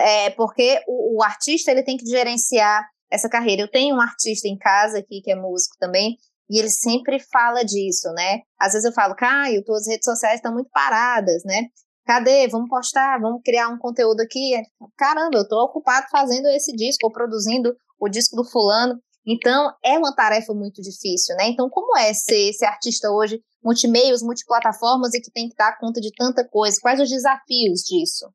É, 0.00 0.30
porque 0.30 0.82
o, 0.86 1.18
o, 1.18 1.22
artista 1.22 1.70
ele 1.70 1.84
tem 1.84 1.96
que 1.96 2.04
gerenciar 2.04 2.84
essa 3.10 3.28
carreira. 3.28 3.62
Eu 3.62 3.70
tenho 3.70 3.96
um 3.96 4.00
artista 4.00 4.48
em 4.48 4.58
casa 4.58 4.98
aqui 4.98 5.20
que 5.22 5.30
é 5.30 5.36
músico 5.36 5.76
também, 5.78 6.16
e 6.52 6.58
ele 6.58 6.68
sempre 6.68 7.18
fala 7.32 7.64
disso, 7.64 8.12
né? 8.12 8.40
Às 8.60 8.74
vezes 8.74 8.84
eu 8.84 8.92
falo, 8.92 9.16
Caio, 9.16 9.64
tuas 9.64 9.86
redes 9.88 10.04
sociais 10.04 10.34
estão 10.34 10.52
muito 10.52 10.68
paradas, 10.70 11.42
né? 11.46 11.62
Cadê? 12.04 12.46
Vamos 12.46 12.68
postar, 12.68 13.18
vamos 13.18 13.40
criar 13.42 13.68
um 13.68 13.78
conteúdo 13.78 14.20
aqui. 14.20 14.52
Caramba, 14.98 15.38
eu 15.38 15.44
estou 15.44 15.60
ocupado 15.60 16.06
fazendo 16.10 16.46
esse 16.48 16.70
disco, 16.72 17.06
ou 17.06 17.10
produzindo 17.10 17.74
o 17.98 18.06
disco 18.06 18.36
do 18.36 18.44
fulano. 18.44 19.00
Então, 19.26 19.72
é 19.82 19.96
uma 19.96 20.14
tarefa 20.14 20.52
muito 20.52 20.82
difícil, 20.82 21.34
né? 21.36 21.46
Então, 21.46 21.70
como 21.70 21.96
é 21.96 22.12
ser 22.12 22.50
esse 22.50 22.66
artista 22.66 23.10
hoje, 23.10 23.40
multimeios, 23.64 24.20
multiplataformas 24.20 25.14
e 25.14 25.22
que 25.22 25.30
tem 25.30 25.48
que 25.48 25.56
dar 25.56 25.78
conta 25.78 26.02
de 26.02 26.10
tanta 26.14 26.46
coisa? 26.46 26.76
Quais 26.82 27.00
os 27.00 27.08
desafios 27.08 27.80
disso? 27.80 28.30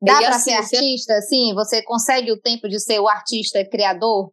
Dá 0.00 0.16
para 0.16 0.36
assim, 0.36 0.50
ser 0.50 0.76
artista? 0.76 1.20
Sim, 1.20 1.52
você 1.52 1.82
consegue 1.82 2.32
o 2.32 2.40
tempo 2.40 2.70
de 2.70 2.80
ser 2.80 3.00
o 3.00 3.08
artista 3.08 3.62
criador? 3.68 4.32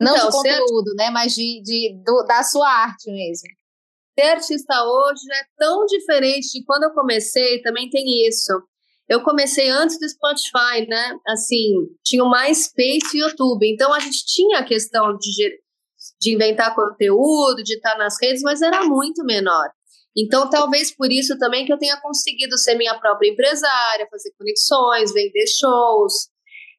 Não 0.00 0.14
então, 0.14 0.28
de 0.28 0.36
conteúdo, 0.36 0.90
ser... 0.90 0.96
né? 0.96 1.10
Mas 1.10 1.34
de, 1.34 1.62
de 1.62 2.02
do, 2.04 2.24
da 2.24 2.42
sua 2.42 2.68
arte 2.68 3.10
mesmo. 3.10 3.48
Ser 4.18 4.26
artista 4.28 4.84
hoje 4.84 5.22
é 5.32 5.44
tão 5.58 5.84
diferente 5.86 6.50
de 6.52 6.64
quando 6.64 6.84
eu 6.84 6.94
comecei, 6.94 7.60
também 7.62 7.90
tem 7.90 8.26
isso. 8.26 8.52
Eu 9.08 9.22
comecei 9.22 9.68
antes 9.68 9.98
do 9.98 10.08
Spotify, 10.08 10.86
né? 10.88 11.16
Assim, 11.28 11.72
tinha 12.04 12.24
o 12.24 12.30
MySpace 12.30 13.14
e 13.16 13.20
YouTube. 13.20 13.70
Então 13.70 13.92
a 13.92 14.00
gente 14.00 14.24
tinha 14.26 14.58
a 14.58 14.64
questão 14.64 15.16
de, 15.16 15.60
de 16.20 16.34
inventar 16.34 16.74
conteúdo, 16.74 17.62
de 17.62 17.74
estar 17.74 17.96
nas 17.98 18.16
redes, 18.20 18.42
mas 18.42 18.62
era 18.62 18.84
muito 18.84 19.24
menor. 19.24 19.68
Então, 20.16 20.48
talvez 20.48 20.96
por 20.96 21.12
isso 21.12 21.38
também 21.38 21.66
que 21.66 21.72
eu 21.72 21.78
tenha 21.78 22.00
conseguido 22.00 22.56
ser 22.56 22.74
minha 22.74 22.98
própria 22.98 23.28
empresária, 23.28 24.08
fazer 24.10 24.32
conexões, 24.38 25.12
vender 25.12 25.44
shows, 25.46 26.30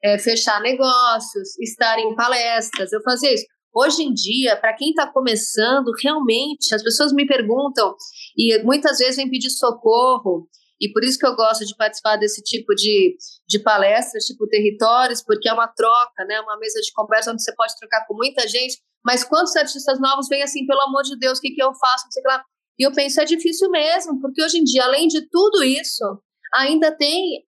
é, 0.04 0.18
fechar 0.18 0.62
negócios, 0.62 1.58
estar 1.60 2.00
em 2.00 2.16
palestras. 2.16 2.92
Eu 2.92 3.02
fazia 3.02 3.34
isso. 3.34 3.46
Hoje 3.74 4.04
em 4.04 4.14
dia, 4.14 4.56
para 4.56 4.74
quem 4.74 4.90
está 4.90 5.12
começando, 5.12 5.92
realmente, 6.02 6.74
as 6.74 6.82
pessoas 6.82 7.14
me 7.14 7.28
perguntam 7.28 7.96
e 8.36 8.62
muitas 8.64 8.98
vezes 8.98 9.18
vêm 9.18 9.30
pedir 9.30 9.50
socorro. 9.50 10.48
E 10.80 10.92
por 10.92 11.04
isso 11.04 11.18
que 11.18 11.26
eu 11.26 11.36
gosto 11.36 11.66
de 11.66 11.76
participar 11.76 12.18
desse 12.18 12.42
tipo 12.42 12.74
de, 12.76 13.16
de 13.48 13.60
palestras, 13.60 14.26
tipo 14.26 14.48
territórios, 14.48 15.24
porque 15.24 15.50
é 15.50 15.54
uma 15.54 15.68
troca, 15.68 16.26
né? 16.28 16.40
Uma 16.42 16.58
mesa 16.58 16.80
de 16.80 16.92
conversa 16.94 17.32
onde 17.32 17.44
você 17.44 17.54
pode 17.56 17.76
trocar 17.80 18.06
com 18.08 18.16
muita 18.16 18.48
gente. 18.48 18.78
Mas 19.04 19.24
quantos 19.24 19.56
artistas 19.56 20.00
novos 20.00 20.28
vêm 20.28 20.44
assim, 20.44 20.66
pelo 20.66 20.82
amor 20.82 21.04
de 21.04 21.18
Deus, 21.18 21.40
o 21.40 21.42
que, 21.42 21.52
que 21.52 21.62
eu 21.62 21.74
faço? 21.74 22.06
Não 22.06 22.12
sei 22.12 22.24
lá. 22.26 22.44
E 22.80 22.84
eu 22.84 22.92
penso, 22.92 23.20
é 23.20 23.26
difícil 23.26 23.70
mesmo, 23.72 24.20
porque 24.22 24.44
hoje 24.44 24.60
em 24.60 24.64
dia, 24.64 24.84
além 24.84 25.08
de 25.08 25.28
tudo 25.30 25.64
isso, 25.64 26.04
ainda 26.54 26.96
tem 26.96 27.44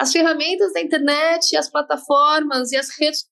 as 0.00 0.12
ferramentas 0.12 0.72
da 0.72 0.80
internet, 0.80 1.56
as 1.56 1.70
plataformas 1.70 2.72
e 2.72 2.76
as 2.76 2.88
redes 2.98 3.26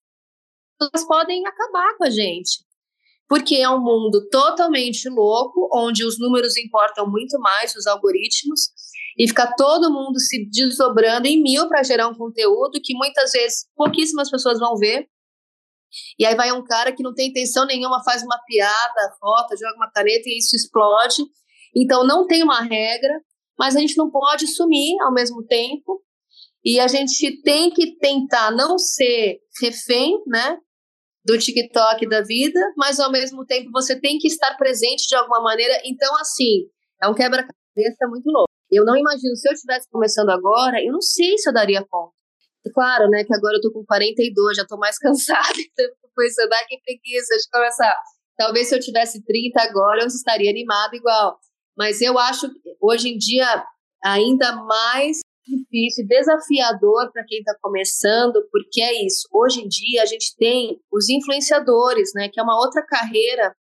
podem 1.06 1.46
acabar 1.46 1.96
com 1.96 2.04
a 2.04 2.10
gente 2.10 2.68
porque 3.28 3.56
é 3.56 3.68
um 3.68 3.80
mundo 3.80 4.26
totalmente 4.30 5.08
louco, 5.10 5.68
onde 5.72 6.04
os 6.04 6.18
números 6.18 6.56
importam 6.56 7.08
muito 7.08 7.38
mais, 7.38 7.76
os 7.76 7.87
algoritmos, 7.87 8.70
e 9.18 9.28
fica 9.28 9.54
todo 9.54 9.92
mundo 9.92 10.18
se 10.18 10.48
desdobrando 10.48 11.26
em 11.26 11.42
mil 11.42 11.68
para 11.68 11.82
gerar 11.82 12.08
um 12.08 12.16
conteúdo 12.16 12.80
que 12.82 12.94
muitas 12.94 13.32
vezes 13.32 13.66
pouquíssimas 13.76 14.30
pessoas 14.30 14.58
vão 14.58 14.76
ver. 14.76 15.06
E 16.18 16.25
aí 16.25 16.34
vai 16.34 16.52
um 16.52 16.64
cara 16.64 16.92
que 16.92 17.02
não 17.02 17.14
tem 17.14 17.28
intenção 17.28 17.66
nenhuma, 17.66 18.02
faz 18.02 18.22
uma 18.22 18.38
piada, 18.46 19.16
foto, 19.20 19.56
joga 19.58 19.76
uma 19.76 19.90
caneta 19.90 20.25
e 20.26 20.38
isso 20.38 20.56
explode. 20.56 21.22
Então 21.76 22.06
não 22.06 22.26
tem 22.26 22.42
uma 22.42 22.62
regra, 22.62 23.12
mas 23.58 23.76
a 23.76 23.80
gente 23.80 23.96
não 23.96 24.10
pode 24.10 24.46
sumir 24.46 24.94
ao 25.02 25.12
mesmo 25.12 25.44
tempo. 25.44 26.02
E 26.68 26.78
a 26.78 26.87
gente 26.87 27.40
tem 27.40 27.70
que 27.70 27.96
tentar 27.96 28.50
não 28.50 28.76
ser 28.78 29.40
refém, 29.58 30.22
né, 30.26 30.58
do 31.25 31.38
TikTok 31.38 32.06
da 32.06 32.20
vida, 32.20 32.60
mas 32.76 33.00
ao 33.00 33.10
mesmo 33.10 33.46
tempo 33.46 33.70
você 33.72 33.98
tem 33.98 34.18
que 34.18 34.28
estar 34.28 34.54
presente 34.54 35.08
de 35.08 35.16
alguma 35.16 35.40
maneira. 35.40 35.80
Então, 35.87 36.14
assim, 36.20 36.68
é 37.02 37.08
um 37.08 37.14
quebra-cabeça 37.14 38.06
muito 38.10 38.26
louco. 38.26 38.50
Eu 38.70 38.84
não 38.84 38.94
imagino, 38.94 39.34
se 39.34 39.48
eu 39.48 39.54
estivesse 39.54 39.88
começando 39.90 40.28
agora, 40.28 40.78
eu 40.84 40.92
não 40.92 41.00
sei 41.00 41.38
se 41.38 41.48
eu 41.48 41.54
daria 41.54 41.82
conta. 41.88 42.12
Claro, 42.75 43.08
né, 43.08 43.25
que 43.25 43.34
agora 43.34 43.56
eu 43.56 43.62
tô 43.62 43.72
com 43.72 43.82
42, 43.87 44.58
já 44.58 44.66
tô 44.66 44.76
mais 44.76 44.98
cansada, 45.00 45.56
então 45.56 45.87
eu 45.87 45.94
tô 46.02 46.10
pensando, 46.14 46.50
que 46.68 46.80
preguiça 46.82 47.34
de 47.34 47.48
começar. 47.50 47.96
Talvez 48.37 48.68
se 48.68 48.75
eu 48.75 48.80
tivesse 48.80 49.25
30 49.25 49.62
agora, 49.62 50.02
eu 50.02 50.06
estaria 50.06 50.50
animada 50.50 50.94
igual. 50.94 51.38
Mas 51.78 52.02
eu 52.02 52.18
acho, 52.18 52.46
hoje 52.78 53.08
em 53.08 53.16
dia, 53.16 53.64
ainda 54.04 54.54
mais 54.54 55.20
difícil, 55.49 56.07
desafiador 56.07 57.11
para 57.12 57.25
quem 57.25 57.38
está 57.38 57.55
começando, 57.61 58.47
porque 58.50 58.81
é 58.81 59.05
isso. 59.05 59.28
Hoje 59.33 59.61
em 59.62 59.69
dia 59.69 60.02
a 60.02 60.07
gente 60.07 60.37
tem 60.37 60.81
os 60.93 61.09
influenciadores, 61.09 62.11
né, 62.14 62.28
que 62.28 62.38
é 62.38 62.43
uma 62.43 62.59
outra 62.59 62.85
carreira 62.85 63.55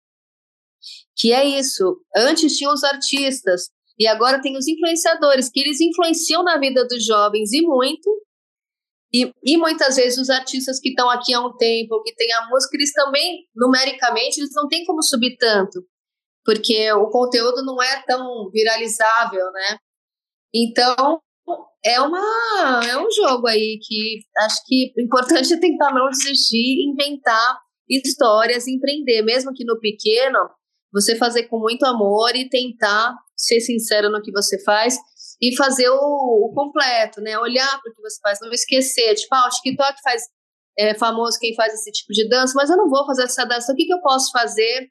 que 1.17 1.33
é 1.33 1.45
isso. 1.45 2.00
Antes 2.14 2.57
tinham 2.57 2.73
os 2.73 2.85
artistas 2.85 3.71
e 3.99 4.07
agora 4.07 4.41
tem 4.41 4.57
os 4.57 4.67
influenciadores 4.67 5.49
que 5.49 5.61
eles 5.61 5.81
influenciam 5.81 6.43
na 6.43 6.59
vida 6.59 6.87
dos 6.87 7.05
jovens 7.05 7.53
e 7.53 7.62
muito. 7.62 8.11
E, 9.12 9.33
e 9.45 9.57
muitas 9.57 9.97
vezes 9.97 10.19
os 10.19 10.29
artistas 10.29 10.81
que 10.81 10.88
estão 10.88 11.09
aqui 11.09 11.33
há 11.33 11.41
um 11.41 11.57
tempo, 11.57 12.03
que 12.03 12.14
têm 12.17 12.33
a 12.33 12.49
música, 12.49 12.76
eles 12.76 12.93
também, 12.93 13.47
numericamente, 13.55 14.41
eles 14.41 14.50
não 14.55 14.67
têm 14.67 14.85
como 14.85 15.00
subir 15.03 15.37
tanto, 15.37 15.87
porque 16.45 16.91
o 16.95 17.09
conteúdo 17.11 17.64
não 17.64 17.81
é 17.81 18.03
tão 18.03 18.50
viralizável, 18.50 19.53
né? 19.53 19.79
Então, 20.53 21.21
é 21.85 22.00
uma 22.00 22.81
é 22.88 22.97
um 22.99 23.11
jogo 23.11 23.47
aí 23.47 23.79
que 23.83 24.21
acho 24.38 24.62
que 24.67 24.93
o 24.97 25.03
importante 25.03 25.53
é 25.53 25.61
tentar 25.61 25.93
não 25.93 26.09
desistir, 26.09 26.88
inventar 26.88 27.59
histórias, 27.88 28.67
empreender, 28.67 29.23
mesmo 29.23 29.53
que 29.53 29.64
no 29.64 29.79
pequeno, 29.79 30.38
você 30.93 31.17
fazer 31.17 31.45
com 31.45 31.59
muito 31.59 31.85
amor 31.85 32.35
e 32.35 32.49
tentar 32.49 33.14
ser 33.37 33.61
sincero 33.61 34.11
no 34.11 34.23
que 34.23 34.33
você 34.33 34.62
faz 34.62 34.97
e 35.43 35.55
fazer 35.57 35.91
o, 35.91 35.95
o 35.95 36.53
completo, 36.55 37.21
né? 37.21 37.38
Olhar 37.38 37.81
para 37.81 37.91
o 37.91 37.95
que 37.95 38.00
você 38.00 38.19
faz, 38.23 38.38
não 38.41 38.50
esquecer, 38.53 39.14
tipo, 39.14 39.35
ah, 39.35 39.47
o 39.47 39.50
TikTok 39.50 40.00
faz 40.03 40.23
é 40.76 40.95
famoso 40.95 41.38
quem 41.38 41.55
faz 41.55 41.73
esse 41.73 41.93
tipo 41.93 42.12
de 42.12 42.29
dança, 42.29 42.53
mas 42.57 42.69
eu 42.69 42.76
não 42.76 42.88
vou 42.88 43.07
fazer 43.07 43.25
essa 43.25 43.45
dança. 43.45 43.73
O 43.73 43.76
que, 43.76 43.85
que 43.85 43.95
eu 43.95 44.00
posso 44.00 44.33
fazer 44.33 44.88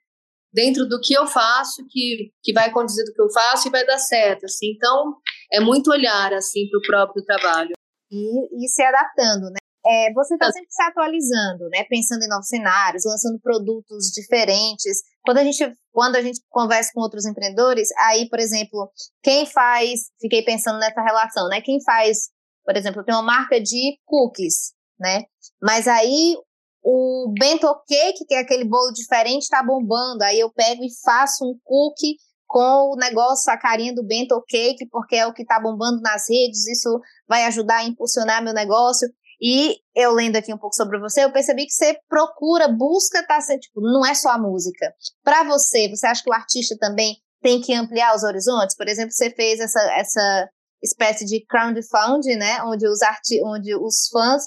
dentro 0.53 0.87
do 0.87 0.99
que 1.01 1.13
eu 1.13 1.25
faço 1.25 1.83
que, 1.89 2.31
que 2.43 2.53
vai 2.53 2.71
conduzir 2.71 3.03
do 3.05 3.13
que 3.13 3.21
eu 3.21 3.31
faço 3.31 3.67
e 3.67 3.71
vai 3.71 3.85
dar 3.85 3.97
certo, 3.97 4.45
assim. 4.45 4.71
Então, 4.75 5.15
é 5.51 5.59
muito 5.59 5.91
olhar, 5.91 6.31
assim, 6.33 6.69
para 6.69 6.79
o 6.79 6.83
próprio 6.83 7.25
trabalho. 7.25 7.71
E, 8.11 8.63
e 8.63 8.69
se 8.69 8.83
adaptando, 8.83 9.49
né? 9.49 9.57
É, 9.85 10.13
você 10.13 10.35
está 10.35 10.49
sempre 10.49 10.69
se 10.69 10.81
atualizando, 10.83 11.67
né? 11.69 11.83
Pensando 11.89 12.23
em 12.23 12.29
novos 12.29 12.47
cenários, 12.47 13.03
lançando 13.05 13.37
produtos 13.41 14.11
diferentes. 14.13 15.01
Quando 15.25 15.39
a 15.39 15.43
gente, 15.43 15.73
quando 15.91 16.15
a 16.15 16.21
gente 16.21 16.39
conversa 16.49 16.91
com 16.93 17.01
outros 17.01 17.25
empreendedores, 17.25 17.89
aí, 18.05 18.29
por 18.29 18.39
exemplo, 18.39 18.89
quem 19.21 19.45
faz, 19.45 20.11
fiquei 20.21 20.41
pensando 20.41 20.79
nessa 20.79 21.01
relação, 21.01 21.49
né? 21.49 21.59
Quem 21.59 21.83
faz, 21.83 22.29
por 22.63 22.77
exemplo, 22.77 23.03
tem 23.03 23.13
uma 23.13 23.23
marca 23.23 23.59
de 23.59 23.97
cookies, 24.05 24.71
né? 24.97 25.23
Mas 25.61 25.85
aí 25.85 26.37
o 26.83 27.33
bento 27.39 27.73
cake, 27.87 28.25
que 28.25 28.35
é 28.35 28.39
aquele 28.39 28.65
bolo 28.65 28.91
diferente, 28.91 29.43
está 29.43 29.63
bombando. 29.63 30.23
Aí 30.23 30.39
eu 30.39 30.51
pego 30.51 30.83
e 30.83 30.89
faço 31.03 31.45
um 31.45 31.57
cookie 31.63 32.17
com 32.45 32.91
o 32.93 32.95
negócio, 32.95 33.51
a 33.51 33.57
carinha 33.57 33.95
do 33.95 34.05
bento 34.05 34.39
cake, 34.47 34.87
porque 34.89 35.15
é 35.15 35.25
o 35.25 35.33
que 35.33 35.41
está 35.43 35.59
bombando 35.59 36.01
nas 36.01 36.29
redes. 36.29 36.67
Isso 36.67 36.99
vai 37.27 37.45
ajudar 37.45 37.77
a 37.77 37.83
impulsionar 37.85 38.43
meu 38.43 38.53
negócio. 38.53 39.07
E 39.41 39.77
eu 39.95 40.11
lendo 40.11 40.35
aqui 40.35 40.53
um 40.53 40.57
pouco 40.57 40.75
sobre 40.75 40.99
você, 40.99 41.23
eu 41.23 41.31
percebi 41.31 41.65
que 41.65 41.73
você 41.73 41.97
procura, 42.07 42.67
busca 42.67 43.25
tá, 43.25 43.39
tipo, 43.39 43.81
não 43.81 44.05
é 44.05 44.13
só 44.13 44.29
a 44.29 44.37
música. 44.37 44.93
Para 45.23 45.43
você, 45.43 45.89
você 45.89 46.05
acha 46.05 46.23
que 46.23 46.29
o 46.29 46.33
artista 46.33 46.77
também 46.79 47.17
tem 47.41 47.59
que 47.59 47.73
ampliar 47.73 48.15
os 48.15 48.23
horizontes? 48.23 48.75
Por 48.75 48.87
exemplo, 48.87 49.11
você 49.11 49.29
fez 49.31 49.59
essa, 49.59 49.81
essa 49.97 50.49
espécie 50.81 51.25
de 51.25 51.45
crowdfunding, 51.45 52.35
né, 52.35 52.61
onde 52.63 52.87
os, 52.87 53.01
arti 53.01 53.41
onde 53.43 53.75
os 53.75 54.07
fãs 54.11 54.43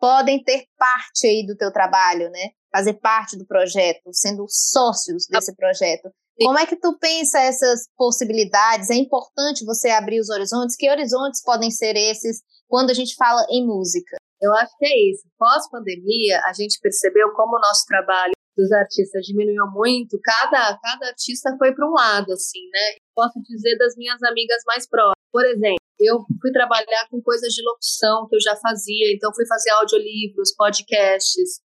podem 0.00 0.42
ter 0.42 0.64
parte 0.78 1.26
aí 1.26 1.46
do 1.46 1.54
teu 1.56 1.70
trabalho, 1.70 2.30
né? 2.30 2.50
Fazer 2.72 2.94
parte 2.94 3.36
do 3.36 3.46
projeto, 3.46 4.10
sendo 4.12 4.46
sócios 4.48 5.26
desse 5.28 5.54
projeto. 5.54 6.10
Como 6.38 6.58
é 6.58 6.64
que 6.64 6.76
tu 6.76 6.96
pensa 6.98 7.38
essas 7.40 7.86
possibilidades? 7.96 8.88
É 8.88 8.94
importante 8.94 9.64
você 9.64 9.90
abrir 9.90 10.20
os 10.20 10.30
horizontes. 10.30 10.74
Que 10.74 10.90
horizontes 10.90 11.42
podem 11.42 11.70
ser 11.70 11.96
esses 11.96 12.40
quando 12.66 12.90
a 12.90 12.94
gente 12.94 13.14
fala 13.16 13.44
em 13.50 13.66
música? 13.66 14.16
Eu 14.40 14.54
acho 14.54 14.74
que 14.78 14.86
é 14.86 15.10
isso. 15.10 15.28
Pós-pandemia, 15.38 16.40
a 16.46 16.52
gente 16.54 16.78
percebeu 16.80 17.30
como 17.34 17.56
o 17.56 17.60
nosso 17.60 17.84
trabalho 17.84 18.32
dos 18.56 18.72
artistas 18.72 19.26
diminuiu 19.26 19.66
muito. 19.70 20.18
Cada, 20.22 20.78
cada 20.78 21.06
artista 21.08 21.54
foi 21.58 21.74
para 21.74 21.86
um 21.86 21.92
lado, 21.92 22.32
assim, 22.32 22.62
né? 22.72 22.96
Posso 23.14 23.38
dizer 23.42 23.76
das 23.76 23.94
minhas 23.96 24.22
amigas 24.22 24.62
mais 24.66 24.88
próximas. 24.88 25.20
Por 25.30 25.44
exemplo, 25.44 25.79
eu 26.00 26.24
fui 26.40 26.52
trabalhar 26.52 27.08
com 27.10 27.20
coisas 27.22 27.52
de 27.52 27.62
locução 27.62 28.26
que 28.28 28.36
eu 28.36 28.40
já 28.40 28.56
fazia, 28.56 29.12
então 29.14 29.32
fui 29.34 29.46
fazer 29.46 29.70
audiolivros, 29.70 30.54
podcasts. 30.56 31.60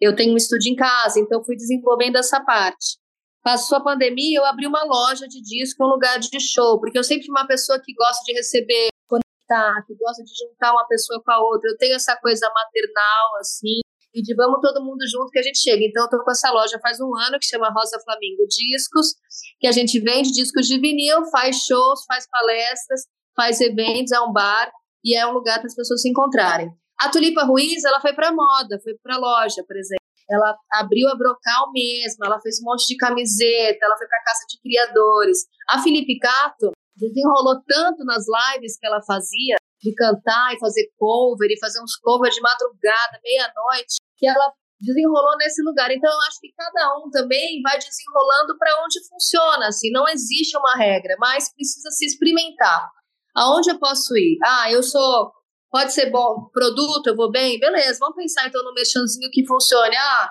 Eu 0.00 0.14
tenho 0.14 0.32
um 0.32 0.36
estúdio 0.36 0.72
em 0.72 0.76
casa, 0.76 1.20
então 1.20 1.44
fui 1.44 1.56
desenvolvendo 1.56 2.16
essa 2.16 2.40
parte. 2.44 2.98
Passou 3.42 3.78
a 3.78 3.84
pandemia, 3.84 4.38
eu 4.38 4.44
abri 4.46 4.66
uma 4.66 4.84
loja 4.84 5.28
de 5.28 5.40
disco, 5.42 5.84
um 5.84 5.88
lugar 5.88 6.18
de 6.18 6.40
show, 6.40 6.80
porque 6.80 6.98
eu 6.98 7.04
sempre 7.04 7.26
fui 7.26 7.32
uma 7.32 7.46
pessoa 7.46 7.78
que 7.82 7.92
gosta 7.92 8.22
de 8.24 8.32
receber, 8.32 8.88
conectar, 9.06 9.84
que 9.86 9.94
gosta 9.94 10.24
de 10.24 10.32
juntar 10.34 10.72
uma 10.72 10.86
pessoa 10.86 11.22
com 11.22 11.30
a 11.30 11.38
outra. 11.38 11.70
Eu 11.70 11.76
tenho 11.76 11.94
essa 11.94 12.16
coisa 12.16 12.50
maternal, 12.54 13.36
assim, 13.40 13.80
e 14.14 14.22
de 14.22 14.34
vamos 14.34 14.60
todo 14.62 14.82
mundo 14.82 15.04
junto 15.10 15.30
que 15.30 15.38
a 15.38 15.42
gente 15.42 15.58
chega. 15.58 15.84
Então, 15.84 16.04
eu 16.04 16.08
tô 16.10 16.24
com 16.24 16.30
essa 16.30 16.50
loja 16.52 16.78
faz 16.80 16.98
um 17.00 17.14
ano 17.16 17.38
que 17.38 17.46
chama 17.46 17.70
Rosa 17.70 18.00
Flamingo 18.02 18.46
Discos, 18.48 19.14
que 19.60 19.66
a 19.66 19.72
gente 19.72 20.00
vende 20.00 20.32
discos 20.32 20.66
de 20.66 20.78
vinil, 20.78 21.26
faz 21.26 21.56
shows, 21.56 22.04
faz 22.06 22.26
palestras 22.30 23.02
faz 23.36 23.60
eventos, 23.60 24.12
é 24.12 24.20
um 24.20 24.32
bar 24.32 24.70
e 25.04 25.16
é 25.16 25.26
um 25.26 25.32
lugar 25.32 25.58
para 25.58 25.66
as 25.66 25.74
pessoas 25.74 26.00
se 26.00 26.08
encontrarem. 26.08 26.70
A 26.98 27.10
Tulipa 27.10 27.44
Ruiz, 27.44 27.84
ela 27.84 28.00
foi 28.00 28.12
para 28.12 28.32
moda, 28.32 28.80
foi 28.82 28.94
para 29.02 29.18
loja, 29.18 29.62
por 29.66 29.76
exemplo. 29.76 30.04
Ela 30.30 30.56
abriu 30.72 31.08
a 31.08 31.16
Brocal 31.16 31.70
mesmo, 31.72 32.24
ela 32.24 32.40
fez 32.40 32.60
um 32.60 32.64
monte 32.64 32.86
de 32.86 32.96
camiseta, 32.96 33.78
ela 33.82 33.96
foi 33.96 34.06
para 34.06 34.22
casa 34.24 34.46
de 34.48 34.58
criadores. 34.60 35.38
A 35.68 35.82
Felipe 35.82 36.18
Cato 36.18 36.72
desenrolou 36.96 37.60
tanto 37.66 38.04
nas 38.04 38.24
lives 38.24 38.78
que 38.78 38.86
ela 38.86 39.02
fazia, 39.02 39.56
de 39.82 39.94
cantar 39.94 40.54
e 40.54 40.58
fazer 40.58 40.88
cover, 40.96 41.50
e 41.50 41.58
fazer 41.58 41.82
uns 41.82 41.96
covers 41.96 42.34
de 42.34 42.40
madrugada, 42.40 43.20
meia-noite, 43.22 43.96
que 44.16 44.26
ela 44.26 44.52
desenrolou 44.80 45.36
nesse 45.36 45.62
lugar. 45.62 45.90
Então, 45.90 46.10
eu 46.10 46.20
acho 46.28 46.40
que 46.40 46.52
cada 46.56 46.96
um 46.98 47.10
também 47.10 47.60
vai 47.60 47.76
desenrolando 47.78 48.56
para 48.58 48.82
onde 48.82 49.06
funciona. 49.08 49.68
Assim, 49.68 49.90
não 49.90 50.08
existe 50.08 50.56
uma 50.56 50.74
regra, 50.74 51.16
mas 51.18 51.52
precisa 51.52 51.90
se 51.90 52.06
experimentar. 52.06 52.90
Aonde 53.36 53.70
eu 53.70 53.78
posso 53.78 54.16
ir? 54.16 54.38
Ah, 54.44 54.70
eu 54.70 54.82
sou. 54.82 55.32
Pode 55.70 55.92
ser 55.92 56.10
bom 56.10 56.48
produto, 56.52 57.08
eu 57.08 57.16
vou 57.16 57.30
bem? 57.30 57.58
Beleza, 57.58 57.98
vamos 57.98 58.16
pensar 58.16 58.46
então 58.46 58.62
no 58.62 58.72
merchanzinho 58.72 59.30
que 59.32 59.46
funcione. 59.46 59.96
Ah, 59.96 60.30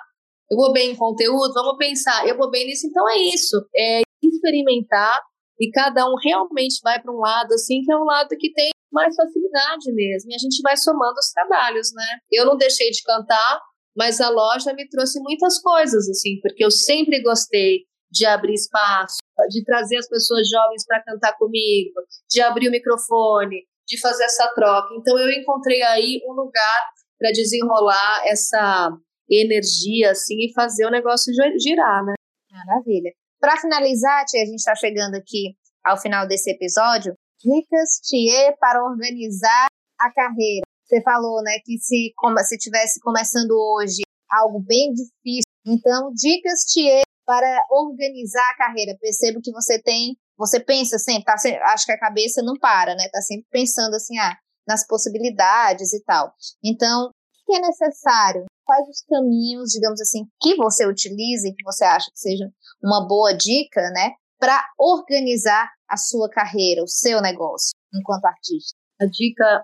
eu 0.50 0.56
vou 0.56 0.72
bem 0.72 0.92
em 0.92 0.96
conteúdo, 0.96 1.52
vamos 1.52 1.76
pensar, 1.76 2.26
eu 2.26 2.36
vou 2.36 2.50
bem 2.50 2.66
nisso. 2.66 2.86
Então 2.86 3.08
é 3.10 3.18
isso, 3.18 3.56
é 3.76 4.00
experimentar 4.22 5.20
e 5.60 5.70
cada 5.70 6.06
um 6.06 6.14
realmente 6.22 6.80
vai 6.82 7.00
para 7.00 7.12
um 7.12 7.18
lado 7.18 7.52
assim, 7.52 7.82
que 7.82 7.92
é 7.92 7.96
um 7.96 8.04
lado 8.04 8.28
que 8.38 8.52
tem 8.52 8.70
mais 8.90 9.14
facilidade 9.14 9.92
mesmo. 9.92 10.30
E 10.30 10.34
a 10.34 10.38
gente 10.38 10.60
vai 10.62 10.76
somando 10.76 11.18
os 11.18 11.30
trabalhos, 11.30 11.92
né? 11.92 12.18
Eu 12.30 12.46
não 12.46 12.56
deixei 12.56 12.90
de 12.90 13.02
cantar, 13.02 13.60
mas 13.96 14.20
a 14.20 14.28
loja 14.30 14.72
me 14.72 14.88
trouxe 14.88 15.20
muitas 15.20 15.60
coisas, 15.60 16.08
assim, 16.08 16.38
porque 16.40 16.64
eu 16.64 16.70
sempre 16.70 17.22
gostei 17.22 17.82
de 18.10 18.24
abrir 18.24 18.54
espaço, 18.54 19.16
de 19.48 19.64
trazer 19.64 19.96
as 19.96 20.08
pessoas 20.08 20.48
jovens 20.48 20.84
para 20.86 21.02
cantar 21.02 21.36
comigo, 21.36 22.00
de 22.30 22.40
abrir 22.40 22.68
o 22.68 22.70
microfone, 22.70 23.64
de 23.86 24.00
fazer 24.00 24.24
essa 24.24 24.46
troca. 24.54 24.94
Então 24.94 25.18
eu 25.18 25.30
encontrei 25.30 25.82
aí 25.82 26.20
um 26.26 26.32
lugar 26.32 26.80
para 27.18 27.30
desenrolar 27.30 28.22
essa 28.26 28.90
energia 29.30 30.10
assim 30.10 30.36
e 30.40 30.52
fazer 30.52 30.86
o 30.86 30.90
negócio 30.90 31.32
girar, 31.58 32.04
né? 32.04 32.14
Maravilha. 32.50 33.12
Para 33.40 33.56
finalizar, 33.56 34.24
tia, 34.24 34.42
a 34.42 34.46
gente 34.46 34.58
está 34.58 34.74
chegando 34.74 35.16
aqui 35.16 35.56
ao 35.84 35.98
final 35.98 36.26
desse 36.26 36.50
episódio. 36.50 37.14
Dicas, 37.40 38.00
Tia, 38.02 38.56
para 38.58 38.82
organizar 38.82 39.66
a 40.00 40.10
carreira. 40.12 40.62
Você 40.84 41.02
falou, 41.02 41.42
né, 41.42 41.58
que 41.64 41.78
se 41.78 42.12
como 42.16 42.38
se 42.38 42.56
tivesse 42.56 43.00
começando 43.00 43.52
hoje 43.52 44.02
algo 44.30 44.60
bem 44.60 44.92
difícil. 44.92 45.44
Então, 45.66 46.10
dicas, 46.14 46.64
Tia, 46.72 47.02
para 47.26 47.66
organizar 47.70 48.48
a 48.50 48.56
carreira. 48.56 48.96
Percebo 49.00 49.40
que 49.42 49.52
você 49.52 49.80
tem, 49.80 50.16
você 50.36 50.60
pensa 50.60 50.98
sempre, 50.98 51.24
tá, 51.24 51.34
acho 51.72 51.86
que 51.86 51.92
a 51.92 51.98
cabeça 51.98 52.42
não 52.42 52.58
para, 52.58 52.94
né? 52.94 53.08
Tá 53.10 53.20
sempre 53.20 53.46
pensando 53.50 53.94
assim, 53.94 54.18
ah, 54.18 54.36
nas 54.66 54.86
possibilidades 54.86 55.92
e 55.92 56.02
tal. 56.04 56.32
Então, 56.62 57.06
o 57.06 57.12
que 57.46 57.56
é 57.56 57.60
necessário? 57.60 58.44
Quais 58.64 58.88
os 58.88 59.02
caminhos, 59.02 59.70
digamos 59.70 60.00
assim, 60.00 60.24
que 60.40 60.56
você 60.56 60.86
utilize, 60.86 61.54
que 61.54 61.64
você 61.64 61.84
acha 61.84 62.10
que 62.10 62.18
seja 62.18 62.48
uma 62.82 63.06
boa 63.06 63.32
dica, 63.34 63.80
né, 63.90 64.12
para 64.38 64.66
organizar 64.78 65.70
a 65.88 65.96
sua 65.96 66.30
carreira, 66.30 66.82
o 66.82 66.88
seu 66.88 67.20
negócio 67.20 67.72
enquanto 67.92 68.24
artista? 68.24 68.74
A 69.00 69.06
dica 69.06 69.62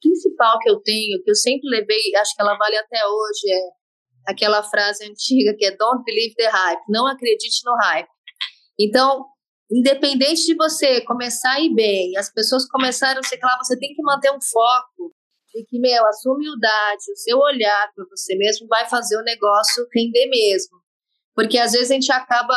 principal 0.00 0.58
que 0.60 0.70
eu 0.70 0.80
tenho, 0.80 1.22
que 1.22 1.30
eu 1.30 1.34
sempre 1.34 1.68
levei, 1.68 2.16
acho 2.16 2.34
que 2.34 2.40
ela 2.40 2.56
vale 2.56 2.76
até 2.78 2.98
hoje, 3.06 3.52
é 3.52 3.77
aquela 4.28 4.62
frase 4.62 5.04
antiga 5.04 5.54
que 5.56 5.64
é 5.64 5.74
don't 5.74 6.04
believe 6.04 6.34
the 6.34 6.48
hype, 6.48 6.82
não 6.88 7.06
acredite 7.06 7.60
no 7.64 7.74
hype. 7.76 8.08
Então, 8.78 9.24
independente 9.72 10.44
de 10.44 10.54
você 10.54 11.00
começar 11.00 11.52
a 11.52 11.60
ir 11.60 11.74
bem, 11.74 12.14
as 12.16 12.30
pessoas 12.30 12.68
começaram 12.68 13.20
a 13.20 13.22
ser 13.22 13.38
claro, 13.38 13.64
você 13.64 13.78
tem 13.78 13.94
que 13.94 14.02
manter 14.02 14.30
um 14.30 14.40
foco 14.40 15.14
de 15.54 15.64
que, 15.64 15.80
meu, 15.80 16.06
a 16.06 16.12
sua 16.12 16.34
humildade, 16.34 17.10
o 17.10 17.16
seu 17.16 17.38
olhar 17.38 17.90
para 17.94 18.04
você 18.10 18.36
mesmo 18.36 18.68
vai 18.68 18.86
fazer 18.86 19.16
o 19.16 19.24
negócio 19.24 19.86
render 19.94 20.28
mesmo. 20.28 20.76
Porque 21.34 21.56
às 21.56 21.72
vezes 21.72 21.90
a 21.90 21.94
gente 21.94 22.12
acaba 22.12 22.54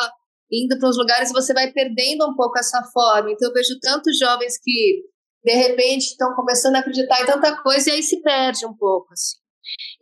indo 0.52 0.78
para 0.78 0.90
os 0.90 0.98
lugares 0.98 1.30
e 1.30 1.34
você 1.34 1.54
vai 1.54 1.72
perdendo 1.72 2.28
um 2.28 2.36
pouco 2.36 2.60
essa 2.60 2.84
forma. 2.92 3.32
Então 3.32 3.48
eu 3.48 3.54
vejo 3.54 3.80
tantos 3.80 4.18
jovens 4.20 4.60
que 4.62 5.04
de 5.44 5.54
repente 5.54 6.08
estão 6.08 6.36
começando 6.36 6.76
a 6.76 6.80
acreditar 6.80 7.22
em 7.22 7.26
tanta 7.26 7.56
coisa 7.64 7.90
e 7.90 7.94
aí 7.94 8.04
se 8.04 8.22
perde 8.22 8.66
um 8.66 8.76
pouco 8.76 9.14
assim. 9.14 9.41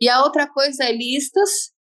E 0.00 0.08
a 0.08 0.22
outra 0.22 0.48
coisa 0.48 0.84
é 0.84 0.92
listas 0.92 1.72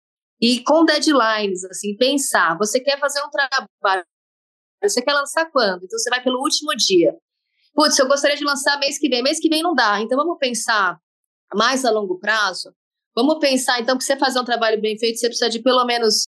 e 0.42 0.64
com 0.64 0.86
deadlines, 0.86 1.64
assim, 1.66 1.96
pensar. 1.98 2.58
Você 2.58 2.80
quer 2.80 3.00
fazer 3.00 3.22
um 3.24 3.30
trabalho, 3.30 4.06
você 4.82 5.02
quer 5.02 5.14
lançar 5.14 5.50
quando? 5.52 5.84
Então 5.84 5.98
você 5.98 6.10
vai 6.10 6.24
pelo 6.24 6.40
último 6.40 6.76
dia. 6.76 7.14
Putz, 7.74 7.98
eu 8.00 8.08
gostaria 8.08 8.38
de 8.38 8.44
lançar 8.44 8.80
mês 8.80 8.98
que 8.98 9.10
vem. 9.10 9.22
Mês 9.22 9.40
que 9.40 9.50
vem 9.50 9.62
não 9.62 9.74
dá. 9.74 10.02
Então 10.02 10.18
vamos 10.18 10.38
pensar 10.40 10.98
mais 11.54 11.84
a 11.86 11.92
longo 11.92 12.20
prazo. 12.20 12.74
Vamos 13.16 13.40
pensar, 13.40 13.82
então, 13.82 13.98
que 13.98 14.04
você 14.04 14.16
fazer 14.16 14.40
um 14.40 14.46
trabalho 14.46 14.80
bem 14.80 14.98
feito, 14.98 15.20
você 15.20 15.28
precisa 15.28 15.50
de 15.50 15.62
pelo 15.62 15.84
menos 15.86 16.24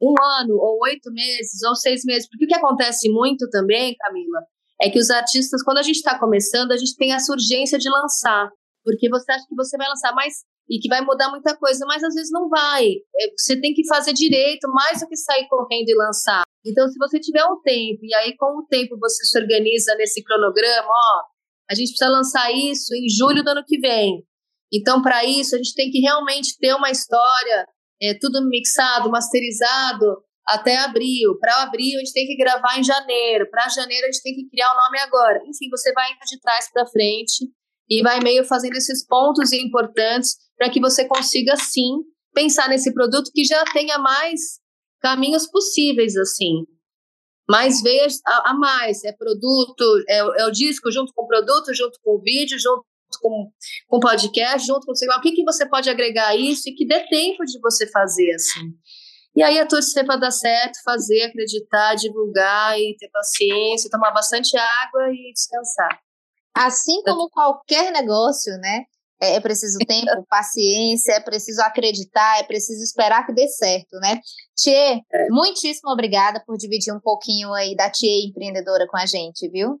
um 0.00 0.14
ano, 0.40 0.54
ou 0.54 0.78
oito 0.82 1.10
meses, 1.10 1.62
ou 1.66 1.74
seis 1.74 2.04
meses. 2.04 2.28
Porque 2.28 2.44
o 2.44 2.48
que 2.48 2.54
acontece 2.54 3.08
muito 3.10 3.48
também, 3.50 3.96
Camila, 3.96 4.40
é 4.80 4.88
que 4.88 4.98
os 4.98 5.10
artistas, 5.10 5.62
quando 5.62 5.78
a 5.78 5.82
gente 5.82 5.96
está 5.96 6.18
começando, 6.18 6.70
a 6.70 6.76
gente 6.76 6.94
tem 6.96 7.12
essa 7.12 7.32
urgência 7.32 7.78
de 7.78 7.90
lançar. 7.90 8.50
Porque 8.84 9.08
você 9.08 9.32
acha 9.32 9.44
que 9.48 9.56
você 9.56 9.76
vai 9.76 9.88
lançar, 9.88 10.14
mas 10.14 10.44
e 10.68 10.78
que 10.78 10.88
vai 10.88 11.00
mudar 11.00 11.30
muita 11.30 11.56
coisa, 11.56 11.84
mas 11.86 12.04
às 12.04 12.14
vezes 12.14 12.30
não 12.30 12.48
vai. 12.48 12.86
É, 12.86 13.32
você 13.36 13.58
tem 13.58 13.72
que 13.72 13.86
fazer 13.86 14.12
direito, 14.12 14.68
mais 14.68 15.00
do 15.00 15.08
que 15.08 15.16
sair 15.16 15.48
correndo 15.48 15.88
e 15.88 15.94
lançar. 15.94 16.42
Então, 16.64 16.86
se 16.88 16.98
você 16.98 17.18
tiver 17.18 17.44
um 17.44 17.60
tempo, 17.62 18.00
e 18.02 18.14
aí 18.14 18.36
com 18.36 18.58
o 18.58 18.66
tempo 18.66 18.98
você 18.98 19.24
se 19.24 19.38
organiza 19.38 19.94
nesse 19.94 20.22
cronograma, 20.22 20.88
ó, 20.88 21.22
a 21.70 21.74
gente 21.74 21.88
precisa 21.88 22.10
lançar 22.10 22.50
isso 22.52 22.94
em 22.94 23.08
julho 23.08 23.42
do 23.42 23.50
ano 23.50 23.64
que 23.66 23.78
vem. 23.78 24.24
Então, 24.72 25.00
para 25.00 25.24
isso, 25.24 25.54
a 25.54 25.58
gente 25.58 25.74
tem 25.74 25.90
que 25.90 26.00
realmente 26.00 26.56
ter 26.58 26.74
uma 26.74 26.90
história, 26.90 27.66
é, 28.02 28.14
tudo 28.20 28.46
mixado, 28.46 29.10
masterizado, 29.10 30.22
até 30.46 30.76
abril. 30.78 31.38
Para 31.40 31.62
abril, 31.62 31.96
a 31.96 32.00
gente 32.00 32.12
tem 32.12 32.26
que 32.26 32.36
gravar 32.36 32.78
em 32.78 32.84
janeiro. 32.84 33.48
Para 33.50 33.68
janeiro, 33.68 34.06
a 34.06 34.10
gente 34.10 34.22
tem 34.22 34.34
que 34.34 34.48
criar 34.48 34.72
o 34.72 34.76
nome 34.76 34.98
agora. 35.00 35.38
Enfim, 35.46 35.68
você 35.70 35.92
vai 35.92 36.10
indo 36.10 36.24
de 36.26 36.40
trás 36.40 36.70
para 36.70 36.86
frente 36.86 37.50
e 37.88 38.02
vai 38.02 38.20
meio 38.20 38.44
fazendo 38.44 38.76
esses 38.76 39.06
pontos 39.06 39.52
importantes 39.52 40.36
para 40.58 40.68
que 40.68 40.80
você 40.80 41.06
consiga, 41.06 41.56
sim, 41.56 42.02
pensar 42.34 42.68
nesse 42.68 42.92
produto 42.92 43.30
que 43.32 43.44
já 43.44 43.64
tenha 43.72 43.96
mais 43.98 44.60
caminhos 45.00 45.46
possíveis, 45.46 46.16
assim. 46.16 46.64
Mais 47.48 47.80
veias 47.80 48.20
a, 48.26 48.50
a 48.50 48.54
mais. 48.54 49.04
É 49.04 49.12
produto, 49.12 50.04
é, 50.08 50.18
é, 50.18 50.46
o 50.46 50.50
disco 50.50 50.90
junto 50.90 51.12
com 51.14 51.22
o 51.22 51.26
produto, 51.26 51.72
junto 51.72 51.98
com 52.02 52.16
o 52.16 52.20
vídeo, 52.20 52.58
junto 52.58 52.84
com, 53.22 53.50
com 53.86 54.00
podcast, 54.00 54.66
junto 54.66 54.84
com 54.84 54.92
o 54.92 55.20
que, 55.22 55.32
que 55.32 55.44
você 55.44 55.66
pode 55.66 55.88
agregar 55.88 56.36
isso 56.36 56.68
e 56.68 56.74
que 56.74 56.86
dê 56.86 57.06
tempo 57.08 57.44
de 57.44 57.58
você 57.60 57.86
fazer, 57.90 58.34
assim. 58.34 58.74
E 59.34 59.42
aí 59.42 59.58
a 59.58 59.66
torcer 59.66 60.04
para 60.04 60.16
dar 60.16 60.32
certo, 60.32 60.82
fazer, 60.84 61.22
acreditar, 61.22 61.94
divulgar 61.94 62.78
e 62.78 62.96
ter 62.98 63.08
paciência, 63.08 63.88
tomar 63.88 64.10
bastante 64.10 64.56
água 64.58 65.08
e 65.12 65.32
descansar. 65.32 66.00
Assim 66.54 67.00
como 67.04 67.30
qualquer 67.30 67.92
negócio, 67.92 68.52
né? 68.58 68.84
É, 69.20 69.34
é 69.34 69.40
preciso 69.40 69.78
tempo, 69.78 70.24
paciência, 70.28 71.12
é 71.12 71.20
preciso 71.20 71.60
acreditar, 71.62 72.38
é 72.38 72.44
preciso 72.44 72.82
esperar 72.82 73.26
que 73.26 73.32
dê 73.32 73.48
certo, 73.48 73.98
né? 74.00 74.20
Tchê, 74.56 75.00
é. 75.12 75.28
muitíssimo 75.30 75.90
obrigada 75.90 76.42
por 76.46 76.56
dividir 76.56 76.94
um 76.94 77.00
pouquinho 77.00 77.52
aí 77.52 77.74
da 77.74 77.90
Tchê 77.90 78.26
empreendedora 78.28 78.86
com 78.86 78.96
a 78.96 79.06
gente, 79.06 79.48
viu? 79.50 79.80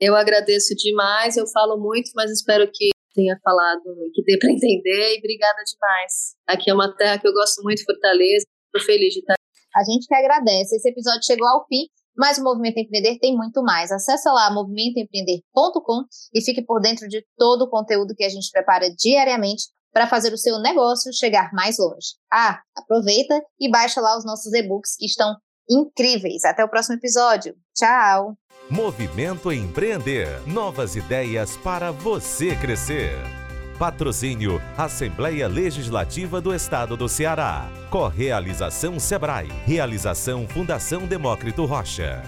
Eu 0.00 0.16
agradeço 0.16 0.74
demais, 0.76 1.36
eu 1.36 1.46
falo 1.48 1.76
muito, 1.78 2.10
mas 2.14 2.30
espero 2.30 2.68
que 2.72 2.90
tenha 3.14 3.38
falado, 3.42 3.82
que 4.14 4.22
dê 4.22 4.38
para 4.38 4.50
entender, 4.50 5.14
e 5.14 5.18
obrigada 5.18 5.62
demais. 5.64 6.34
Aqui 6.46 6.70
é 6.70 6.74
uma 6.74 6.94
terra 6.96 7.18
que 7.18 7.28
eu 7.28 7.32
gosto 7.32 7.62
muito, 7.62 7.84
Fortaleza, 7.84 8.46
estou 8.66 8.86
feliz 8.86 9.12
de 9.12 9.20
estar. 9.20 9.34
A 9.74 9.84
gente 9.84 10.06
que 10.06 10.14
agradece. 10.14 10.76
Esse 10.76 10.90
episódio 10.90 11.24
chegou 11.24 11.48
ao 11.48 11.66
fim, 11.66 11.86
mas 12.16 12.38
o 12.38 12.44
Movimento 12.44 12.78
Empreender 12.78 13.18
tem 13.18 13.36
muito 13.36 13.62
mais. 13.62 13.90
Acesse 13.90 14.28
lá 14.28 14.52
movimentoempreender.com 14.52 16.04
e 16.34 16.44
fique 16.44 16.62
por 16.62 16.80
dentro 16.80 17.08
de 17.08 17.24
todo 17.36 17.62
o 17.62 17.70
conteúdo 17.70 18.14
que 18.14 18.24
a 18.24 18.28
gente 18.28 18.50
prepara 18.50 18.90
diariamente 18.94 19.64
para 19.92 20.06
fazer 20.06 20.32
o 20.32 20.38
seu 20.38 20.58
negócio 20.60 21.12
chegar 21.12 21.52
mais 21.52 21.78
longe. 21.78 22.16
Ah, 22.32 22.60
aproveita 22.76 23.40
e 23.60 23.70
baixa 23.70 24.00
lá 24.00 24.16
os 24.16 24.24
nossos 24.24 24.52
e-books 24.52 24.96
que 24.96 25.06
estão 25.06 25.36
incríveis. 25.68 26.44
Até 26.44 26.64
o 26.64 26.68
próximo 26.68 26.96
episódio. 26.96 27.54
Tchau! 27.74 28.34
Movimento 28.70 29.52
Empreender. 29.52 30.28
Novas 30.46 30.96
ideias 30.96 31.56
para 31.58 31.90
você 31.90 32.56
crescer. 32.56 33.41
Patrocínio 33.82 34.62
Assembleia 34.78 35.48
Legislativa 35.48 36.40
do 36.40 36.54
Estado 36.54 36.96
do 36.96 37.08
Ceará. 37.08 37.68
Correalização 37.90 38.96
Sebrae. 39.00 39.48
Realização 39.66 40.46
Fundação 40.46 41.04
Demócrito 41.04 41.64
Rocha. 41.64 42.22